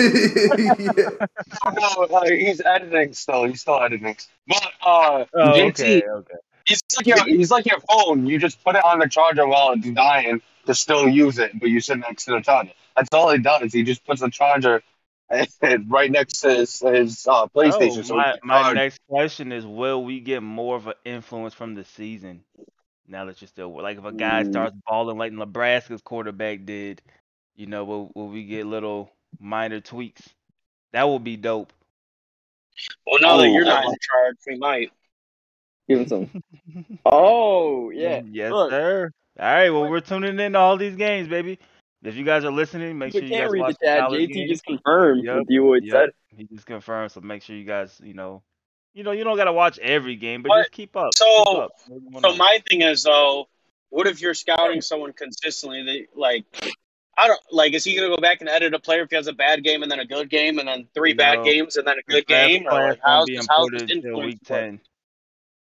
[0.78, 3.44] no, uh, he's editing still.
[3.44, 4.16] He's still editing.
[4.46, 6.34] But uh, Oh, JT, okay, okay.
[6.72, 8.26] He's like your he's like your phone.
[8.26, 11.68] You just put it on the charger while it's dying to still use it, but
[11.70, 12.72] you sit next to the charger.
[12.96, 13.72] That's all he does.
[13.72, 14.82] He just puts the charger
[15.88, 17.98] right next to his, his uh, PlayStation.
[17.98, 21.74] Oh, so my my next question is: Will we get more of an influence from
[21.74, 22.44] the season?
[23.08, 24.46] Now that you're still like, if a guy Mm.
[24.50, 27.02] starts balling like Nebraska's quarterback did,
[27.56, 29.10] you know, will will we get little
[29.40, 30.28] minor tweaks?
[30.92, 31.72] That would be dope.
[33.06, 33.96] Well, now that Oh, you're not in one.
[34.00, 34.92] charge, we might.
[35.88, 36.42] Give him some.
[37.06, 38.20] Oh, yeah.
[38.20, 38.70] Mm, yes, Look.
[38.70, 39.10] sir.
[39.38, 39.70] All right.
[39.70, 41.58] Well, we're tuning in to all these games, baby.
[42.02, 44.08] If you guys are listening, make We sure you can't guys read watch the chat.
[44.10, 44.50] JT games.
[44.50, 45.92] just confirmed Yep, what Deloyd yep.
[45.92, 46.10] said.
[46.36, 48.42] He just confirmed, so make sure you guys, you know,
[48.94, 51.14] you know, you don't gotta watch every game, but, But- just keep up.
[51.14, 51.70] so- keep up.
[51.88, 52.38] So knows.
[52.38, 53.48] my thing is though,
[53.90, 55.82] what if you're scouting someone consistently?
[55.84, 56.44] That like,
[57.16, 57.74] I don't like.
[57.74, 59.82] Is he gonna go back and edit a player if he has a bad game
[59.82, 61.44] and then a good game and then three bad No.
[61.44, 62.66] games and then a good game?
[62.66, 64.24] Or class like, how's won't how's this until influence?
[64.26, 64.80] week ten.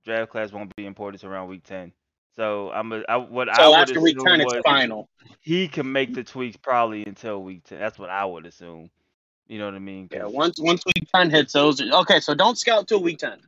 [0.04, 1.92] Draft class won't be imported till around week ten.
[2.36, 5.08] So I'm a, I, what I So would after week assume ten, it's final.
[5.40, 7.78] he can make the tweaks probably until week ten.
[7.78, 8.90] That's what I would assume.
[9.48, 10.08] You know what I mean?
[10.10, 12.20] Yeah, once once week ten hits, those are, okay.
[12.20, 13.38] So don't scout till week ten.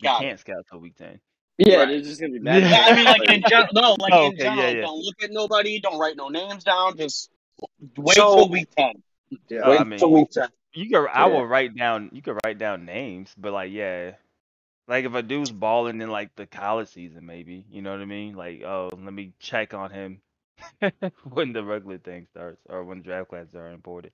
[0.00, 1.20] you got can't scout till week ten.
[1.58, 1.88] Yeah, Right.
[1.88, 2.62] there's just gonna be mad.
[2.62, 2.70] Yeah.
[2.70, 4.80] Yeah, I mean, like in general, no, like Oh, in general, yeah, yeah.
[4.80, 7.30] don't look at nobody, don't write no names down, just
[7.96, 8.94] wait So- till week ten.
[9.50, 9.68] Yeah.
[9.68, 10.48] Wait I mean- till week ten.
[10.72, 14.12] You can I will write down you can write down names, but like yeah.
[14.90, 18.06] Like if a dude's balling in like the college season, maybe you know what I
[18.06, 18.34] mean.
[18.34, 20.20] Like, oh, let me check on him
[21.22, 24.10] when the regular thing starts or when draft classes are imported.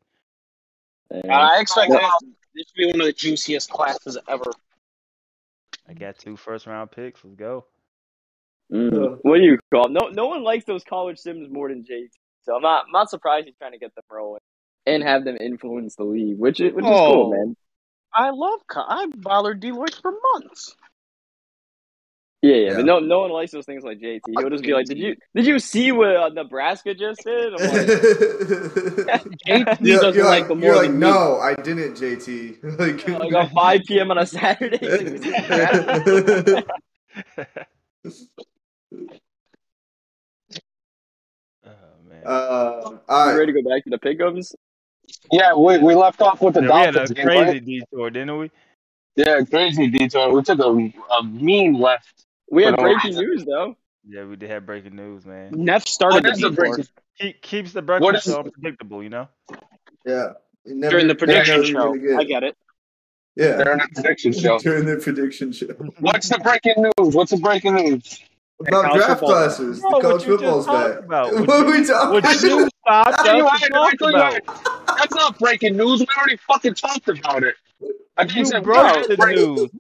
[1.11, 4.51] And- I expect Well- this, this to be one of the juiciest classes ever.
[5.89, 7.25] I got two first round picks.
[7.25, 7.65] Let's go.
[8.71, 9.19] Mm.
[9.23, 9.89] What do you call?
[9.89, 12.09] No, no one likes those college sims more than JT.
[12.43, 14.41] So I'm not, I'm not surprised he's trying to get them rolling
[14.85, 17.31] and have them influence the league, which is, which is cool, Oh.
[17.31, 17.57] man.
[18.13, 18.61] I love.
[18.69, 20.75] co- I bothered Deloyd for months.
[22.43, 22.83] Yeah, yeah, Yeah.
[22.85, 24.21] no, no one likes those things like JT.
[24.39, 27.63] He'll just be like, "Did you, did you see what uh, Nebraska just did?" I'm
[27.67, 27.87] like,
[29.47, 31.07] JT You're, doesn't you're like like, them you're like, than me.
[31.09, 32.59] no, I didn't, JT.
[32.79, 34.11] Like, like on 5 p.m.
[34.11, 34.79] on a Saturday.
[34.79, 36.65] he's like, "Was it Nebraska?"
[41.67, 41.71] oh
[42.09, 42.23] man.
[42.25, 44.55] uh, all You ready to go back to the pickums?
[45.33, 47.65] Yeah, we, we left off with the Yeah, we had a Dolphins game, crazy right?
[47.65, 48.51] detour, didn't we?
[49.17, 50.33] Yeah, crazy detour.
[50.33, 52.25] We took a, a mean left.
[52.51, 53.25] We had For no breaking reason.
[53.25, 53.77] news though.
[54.09, 55.51] Yeah, we did have breaking news, man.
[55.53, 56.51] Neff started What the is detour.
[56.53, 56.87] breaking?
[57.19, 59.29] Keep, keeps the What breakfast is- show unpredictable, you know.
[60.05, 60.33] Yeah.
[60.65, 61.95] Never- during the prediction know show.
[61.95, 62.21] gonna.
[62.21, 62.57] I get it.
[63.37, 63.63] Yeah.
[63.63, 64.59] During the prediction show.
[64.61, 65.67] During the prediction show.
[66.01, 67.15] What's the breaking news?
[67.15, 68.23] What's the breaking news?
[68.61, 69.29] About college draft football.
[69.37, 69.81] classes.
[69.81, 71.05] Bro, the college football's talked back.
[71.05, 71.33] about.
[71.35, 72.69] What What are we talking Would you stop
[73.09, 74.86] us I tell you, I, to talk about?
[74.97, 76.01] I- that's not breaking news.
[76.01, 77.55] We already fucking talked about it.
[78.17, 79.71] I You just said, broke the break- news.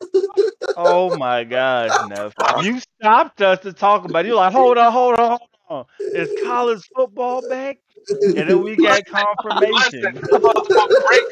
[0.76, 2.34] Oh my gosh, Neff.
[2.62, 4.28] You stopped us to talk about it.
[4.28, 5.40] You're like, hold on, hold on, hold
[5.70, 5.84] on.
[6.00, 7.78] Is college football back?
[8.10, 10.04] And then we got confirmation.
[10.06, 11.24] I'm gonna- I'm gonna break,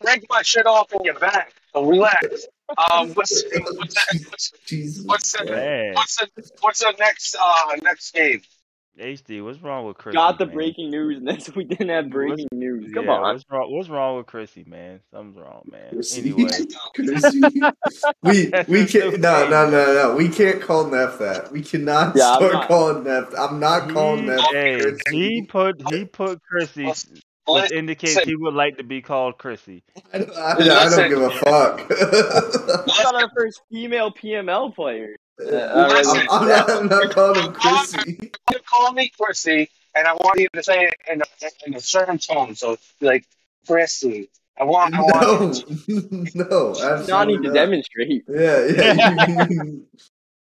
[0.00, 1.52] break my shit off in your back.
[1.74, 2.46] So relax.
[2.78, 5.04] Um, what's what's the, what's, Jesus.
[5.04, 6.28] what's the, what's the,
[6.60, 8.40] what's the next uh next game?
[9.00, 10.16] HD, what's wrong with Chrissy?
[10.16, 10.54] Got the man?
[10.54, 12.92] breaking news, and then so we didn't have breaking news.
[12.92, 13.32] Come Yeah, on.
[13.34, 13.74] What's wrong?
[13.74, 15.00] What's wrong with Chrissy, man?
[15.10, 15.88] Something's wrong, man.
[15.90, 16.20] Chrissy.
[16.32, 16.50] Anyway,
[16.94, 17.40] Chrissy.
[18.22, 21.50] we we can't no no no no we can't call Neff that.
[21.50, 23.32] We cannot Yeah, I'm start not- calling Neff.
[23.38, 24.40] I'm not calling he, Neff.
[24.52, 24.98] hey, Chrissy.
[25.10, 26.92] he put he put Chrissy,
[27.48, 29.82] which indicates he would like to be called Chrissy.
[30.12, 31.88] I, don't- I, I don't give a fuck.
[31.88, 35.16] We got our first female PML player.
[35.40, 36.26] Uh, Listen.
[36.30, 38.18] I'm, I'm not, I'm not calling him Chrissy.
[38.50, 41.24] you call me Chrissy, and I want you to say it in a,
[41.66, 42.54] in a certain tone.
[42.54, 43.24] So like
[43.66, 44.30] Chrissy.
[44.60, 44.94] I want.
[44.94, 46.34] I No, want.
[46.34, 48.24] no, absolutely Not need to demonstrate.
[48.28, 49.46] Yeah, yeah.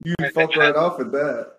[0.06, 1.54] You, you fuck right off with that.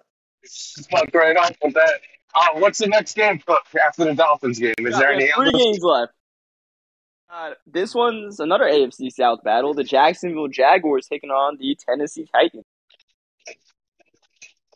[0.91, 2.01] Fuck right off with that.
[2.35, 3.41] Uh, what's the next game
[3.83, 4.75] after the Dolphins game?
[4.81, 5.51] Is Yeah, there any three other?
[5.53, 6.13] games left.
[7.33, 9.73] Uh, this one's another AFC South battle.
[9.73, 12.65] The Jacksonville Jaguars taking on the Tennessee Titans.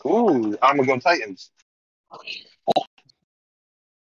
[0.07, 1.51] Ooh, I'm gonna go Titans.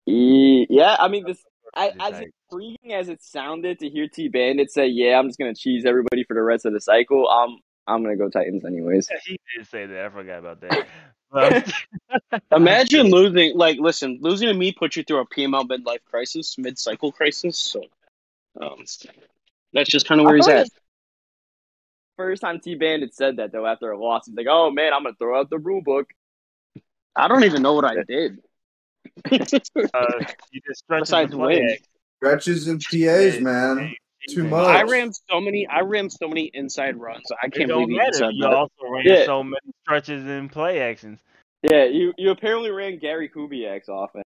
[0.07, 1.43] Yeah, I mean this.
[1.75, 5.39] I, The as intriguing as it sounded to hear T Bandit say, "Yeah, I'm just
[5.39, 9.09] gonna cheese everybody for the rest of the cycle," um, I'm gonna go Titans anyways.
[9.25, 10.07] He did say that.
[10.07, 10.87] I forgot about that.
[11.29, 11.73] But,
[12.53, 13.57] Imagine losing.
[13.57, 17.59] Like, listen, losing to me put you through a PML midlife crisis, mid cycle crisis.
[17.59, 17.83] So,
[18.61, 18.85] um,
[19.73, 20.71] that's just kind of where he's I thought at.
[22.17, 25.03] First time T Bandit said that though after a loss, he's like, "Oh man, I'm
[25.03, 26.07] gonna throw out the rule book."
[27.15, 28.39] I don't even know what I did.
[29.31, 29.39] uh, you
[30.67, 31.77] just stretch Besides the win.
[32.19, 33.95] Stretches and PAs, man.
[34.29, 34.67] Too much.
[34.67, 35.67] I ran so many.
[35.69, 37.25] I ran so many inside runs.
[37.43, 38.53] I can't don't believe you said You that.
[38.55, 39.25] also ran Yeah.
[39.25, 41.21] so many stretches and play actions.
[41.63, 44.25] Yeah, you you apparently ran Gary Kubiak's offense.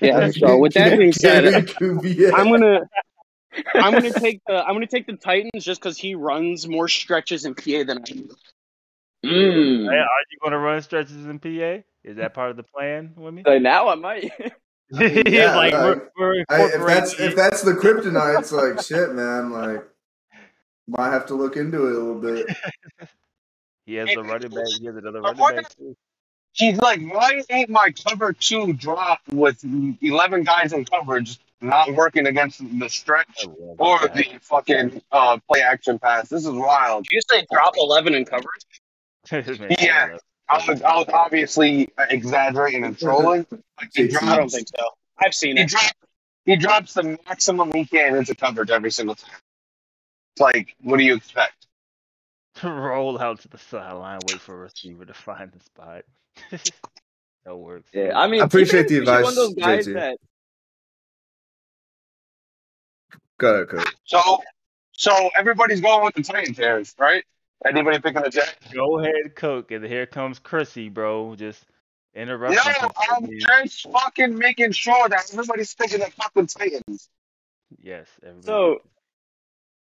[0.00, 0.30] Yeah.
[0.32, 2.80] So with that being said, I'm gonna.
[3.74, 7.44] I'm gonna take the I'm gonna take the Titans just because he runs more stretches
[7.44, 8.28] in PA than I do.
[9.22, 9.88] Hey, Mm.
[9.88, 9.92] Are
[10.30, 11.82] you going to run stretches in PA?
[12.04, 13.42] Is that part of the plan with me?
[13.44, 14.30] So now I might.
[14.98, 18.80] He's yeah, like, like, we're, we're I, if that's if that's the kryptonite, it's like
[18.80, 19.50] shit, man.
[19.50, 19.84] Like,
[20.86, 22.46] might have to look into it a little bit.
[23.84, 24.66] He has a running back.
[24.78, 25.96] He has another running back too.
[26.52, 32.26] He's like, why ain't my cover two drop with 11 guys in coverage not working
[32.26, 33.46] against the stretch
[33.78, 36.28] or the fucking uh, play action pass?
[36.28, 37.04] This is wild.
[37.04, 38.64] Did you say drop eleven in coverage?
[39.80, 40.16] Yeah.
[40.48, 43.46] I was, I was obviously exaggerating and trolling.
[43.78, 44.82] Like he I I don't think so.
[45.18, 45.68] I've seen he, it.
[45.68, 45.92] drop,
[46.46, 49.30] he drops the maximum he can into coverage every single time.
[50.34, 51.66] It's like, what do you expect?
[52.62, 56.04] Roll out to the sideline, wait for a receiver to find the spot.
[57.44, 57.90] that works.
[57.92, 59.94] Yeah, I mean, I appreciate the T-Band's One of those advice, guys JT.
[59.94, 60.18] that
[63.38, 63.94] Go ahead, Coach.
[64.04, 64.38] So,
[64.92, 67.24] so everybody's going with the Titans here, right?
[67.66, 68.54] Anybody picking the Jets?
[68.72, 71.34] Go ahead, Cook, and here comes Chrissy, bro.
[71.36, 71.64] Just
[72.14, 72.90] No, interrupting.
[73.10, 73.46] I'm people.
[73.64, 77.08] just fucking making sure that everybody's picking the fucking Titans.
[77.80, 78.08] Yes.
[78.22, 78.82] everybody- So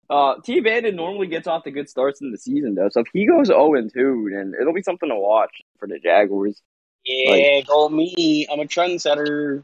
[0.10, 0.60] Uh, T.
[0.60, 3.46] Bandon normally gets off the good starts in the season though, so if he goes
[3.48, 6.60] zero and two, then it'll be something to watch for the Jaguars.
[7.06, 8.48] Yeah, go me.
[8.52, 9.64] I'm a trendsetter.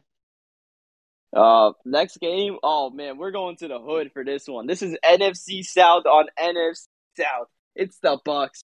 [1.35, 2.57] Uh, next game.
[2.63, 4.67] Oh man, we're going to the hood for this one.
[4.67, 7.47] This is NFC South on NFC South.
[7.75, 8.63] It's the Bucks,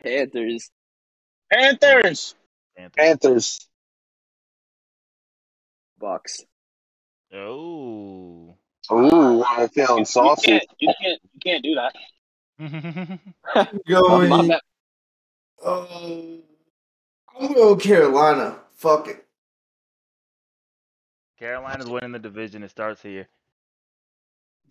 [0.00, 0.70] Panthers.
[1.52, 2.36] Panthers.
[2.76, 2.94] Panthers.
[2.96, 3.68] Panthers.
[5.98, 6.44] Bucks.
[7.34, 8.56] Oh.
[8.90, 10.64] oh, I'm feeling You can't.
[10.78, 11.20] You can't.
[11.32, 11.94] You can't do that.
[13.88, 14.52] Going.
[15.64, 16.40] Oh,
[17.40, 18.56] I'm going Carolina.
[18.76, 19.23] Fuck it.
[21.38, 22.62] Carolina's winning the division.
[22.62, 23.28] It starts here.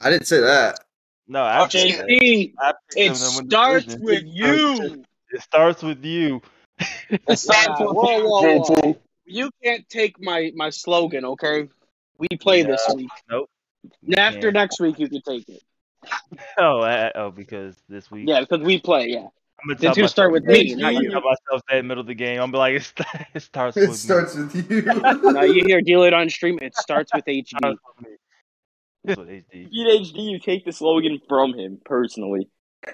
[0.02, 0.84] I didn't say that.
[1.28, 1.92] No, I Okay.
[1.92, 2.10] picked
[2.60, 5.06] I it them to win the starts with you.
[5.32, 6.42] It starts with you.
[7.28, 8.60] It starts Yeah, with whoa, you, whoa, whoa.
[8.62, 8.98] JT.
[9.26, 11.70] You can't take my my slogan, okay?
[12.18, 13.10] We play this week.
[13.30, 13.50] Nope.
[14.18, 14.52] After Yeah.
[14.52, 15.62] next week, you can take it.
[16.58, 18.28] Oh, I, oh, because this week.
[18.28, 19.08] Yeah, because we play.
[19.10, 19.28] Yeah,
[19.64, 21.10] I'm gonna tell two start with me, that- not I'm you.
[21.10, 22.42] gonna tell myself that in the middle of the game.
[22.42, 24.82] I'm be like, it, st- it starts It with starts with you.
[25.32, 26.60] No, you hear deal it on stream.
[26.62, 27.42] It starts with me.
[27.44, 27.48] HB.
[27.58, 28.16] Starts with me.
[29.06, 29.70] That's what HD.
[29.70, 32.50] Beat HD, you take the slogan from him personally.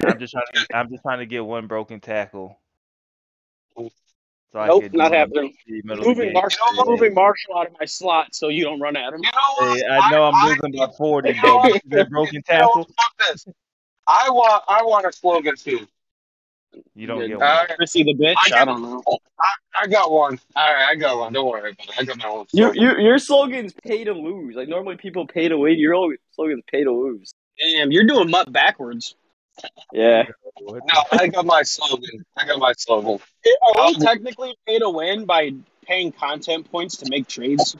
[0.06, 0.66] I'm just trying to.
[0.78, 2.60] I'm just trying to get one broken tackle.
[3.78, 5.54] So Nope, not happening.
[5.68, 6.34] the middle of the Moving game.
[6.34, 9.22] Marshall, You know moving Marshall out of my slot so you don't run at him.
[9.22, 9.74] You know?
[9.76, 11.82] Hey, I know I'm I- losing by 40, You know but what?
[11.90, 12.84] the broken You know tackle.
[12.86, 13.46] Fuck this.
[14.08, 14.64] I want.
[14.68, 15.86] I want a slogan too.
[16.96, 17.50] You don't get All one.
[17.50, 18.36] right, Chrissy the bitch.
[18.38, 19.04] I I don't know.
[19.40, 20.40] I, I got one.
[20.56, 21.34] All right, I got one.
[21.34, 22.00] Don't worry about it.
[22.00, 22.46] I got my own.
[22.52, 22.82] You, slogan.
[22.82, 24.56] you, your slogan's pay to lose.
[24.56, 25.78] Like normally people pay to win.
[25.80, 27.34] Your slogan's pay to lose.
[27.60, 29.16] Damn, you're doing mutt backwards.
[29.92, 30.24] Yeah.
[30.62, 32.26] No, I got my slogan.
[32.38, 33.20] I got my slogan.
[33.76, 35.52] Are we technically pay to win by
[35.86, 37.76] paying content points to make trades?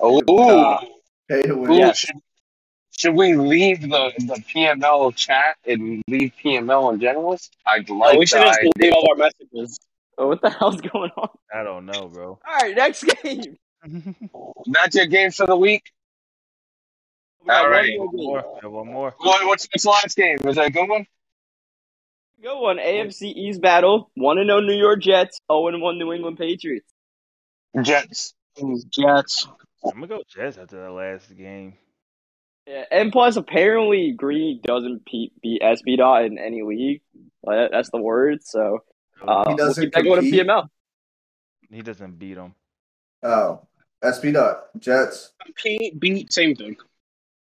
[0.00, 0.80] Oh, Uh,
[1.28, 1.72] Pay to win.
[1.72, 1.92] Yeah.
[3.02, 7.38] Should, should we leave the, the PML chat and leave PML in general?
[7.66, 8.70] I'd like Oh, we should that just idea.
[8.76, 9.78] delete all our messages.
[10.18, 11.28] Oh, what the hell's going on?
[11.54, 12.38] I don't know, bro.
[12.46, 13.56] All right, next game.
[14.66, 15.82] Not your game for the week.
[17.42, 18.16] We got one more One
[18.62, 18.70] more.
[18.70, 19.14] One more.
[19.18, 20.38] What, what's this last game?
[20.44, 21.06] Was that a good one?
[22.42, 22.76] Go one.
[22.78, 24.10] AFC East battle.
[24.14, 25.40] One and zero New York Jets.
[25.50, 26.86] Zero and one New England Patriots.
[27.82, 28.34] Jets.
[28.90, 29.48] Jets.
[29.84, 31.74] I'm gonna go Jets after that last game.
[32.66, 37.02] Yeah, and plus apparently Green doesn't pe- beat SB dot in any league.
[37.44, 38.44] That's the word.
[38.44, 38.78] So
[39.26, 40.46] uh, He we'll doesn't keep that going to compete?
[40.46, 40.68] PML.
[41.70, 42.54] He doesn't beat him.
[43.22, 43.66] Oh,
[44.04, 45.32] SP dot Jets.
[45.56, 46.76] Pete beat same thing.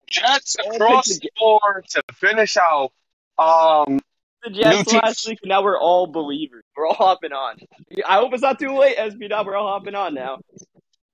[0.10, 2.92] Jets I'll across the board to finish out.
[3.38, 4.00] Um,
[4.44, 5.40] The Jets last week.
[5.44, 6.64] Now we're all believers.
[6.76, 7.58] We're all hopping on.
[8.08, 8.98] I hope it's not too late.
[8.98, 9.46] SB dot.
[9.46, 10.40] We're all hopping on now.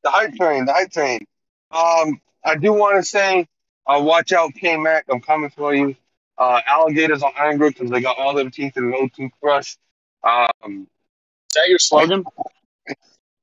[0.04, 1.26] the hype train, the hype train.
[1.72, 3.48] Um, I do want to say,
[3.88, 5.06] uh, watch out, K Mac.
[5.10, 5.96] I'm coming for you.
[6.38, 9.76] Uh, alligators on Iron Group because they got all their teeth and no toothbrush.
[10.24, 10.88] Um,
[11.50, 12.24] Is that your slogan?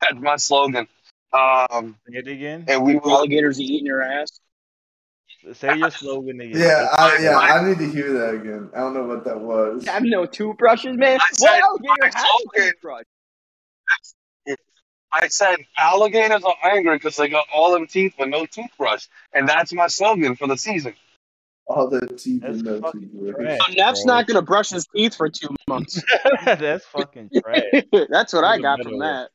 [0.00, 0.88] that's my slogan.
[1.32, 2.64] Um, Say it again.
[2.68, 3.12] and we will.
[3.12, 4.40] Alligators eating your ass.
[5.52, 6.58] Say your slogan again.
[6.60, 8.70] Yeah, I, yeah, I need to hear that again.
[8.74, 9.86] I don't know what that was.
[9.86, 11.18] I have no toothbrushes, man.
[11.20, 13.04] I What said- alligator has a toothbrush?
[15.12, 19.48] I said alligators are angry because they got all them teeth but no toothbrush, and
[19.48, 20.94] that's my slogan for the season.
[21.66, 23.76] All the teeth That's and no fucking teeth.
[23.76, 26.02] Neff's not gonna brush his teeth for two months.
[26.44, 27.84] That's fucking trash.
[28.10, 29.00] That's what I got from one.
[29.00, 29.30] that.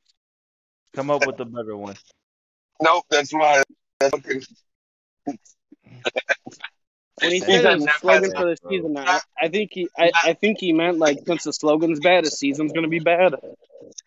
[0.93, 1.95] Come up with a better one.
[2.82, 3.63] Nope, that's my.
[3.99, 4.43] That's fucking,
[5.26, 5.36] When
[7.21, 10.34] he He said said his slogan for the season, I, I think he, I, I
[10.34, 13.36] think he meant like since the slogan's bad, his season's gonna be bad.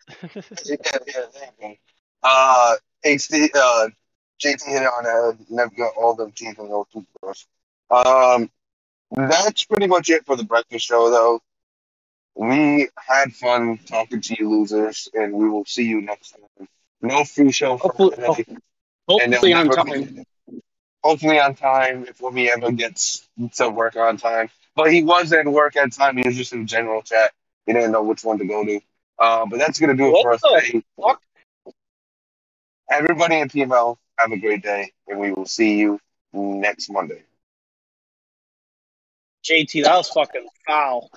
[0.65, 0.77] yeah,
[1.07, 1.75] yeah, thank you.
[2.23, 3.89] Uh, HD, uh,
[4.43, 5.37] JT hit it on the.
[5.49, 7.45] Never got all them teeth and no toothbrush.
[7.89, 8.49] Um,
[9.11, 11.41] that's pretty much it for the breakfast show, though.
[12.35, 16.67] We had fun talking to you losers, and we will see you next time.
[17.01, 20.03] No free show for Hopefully, Friday, and hopefully on time.
[20.03, 20.23] be-
[21.03, 24.49] Hopefully on time if Wimmy ever gets to work on time.
[24.75, 26.17] But he was at work at time.
[26.17, 27.31] He was just in general chat.
[27.65, 28.79] He didn't know which one to go to.
[29.19, 30.83] Uh, but that's gonna do it What for us today.
[31.01, 31.21] fuck?
[32.89, 35.99] Everybody in PML, have a great day, and we will see you
[36.33, 37.23] next Monday.
[39.43, 41.09] JT, that was fucking foul.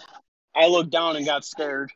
[0.54, 1.92] I looked down and got scared.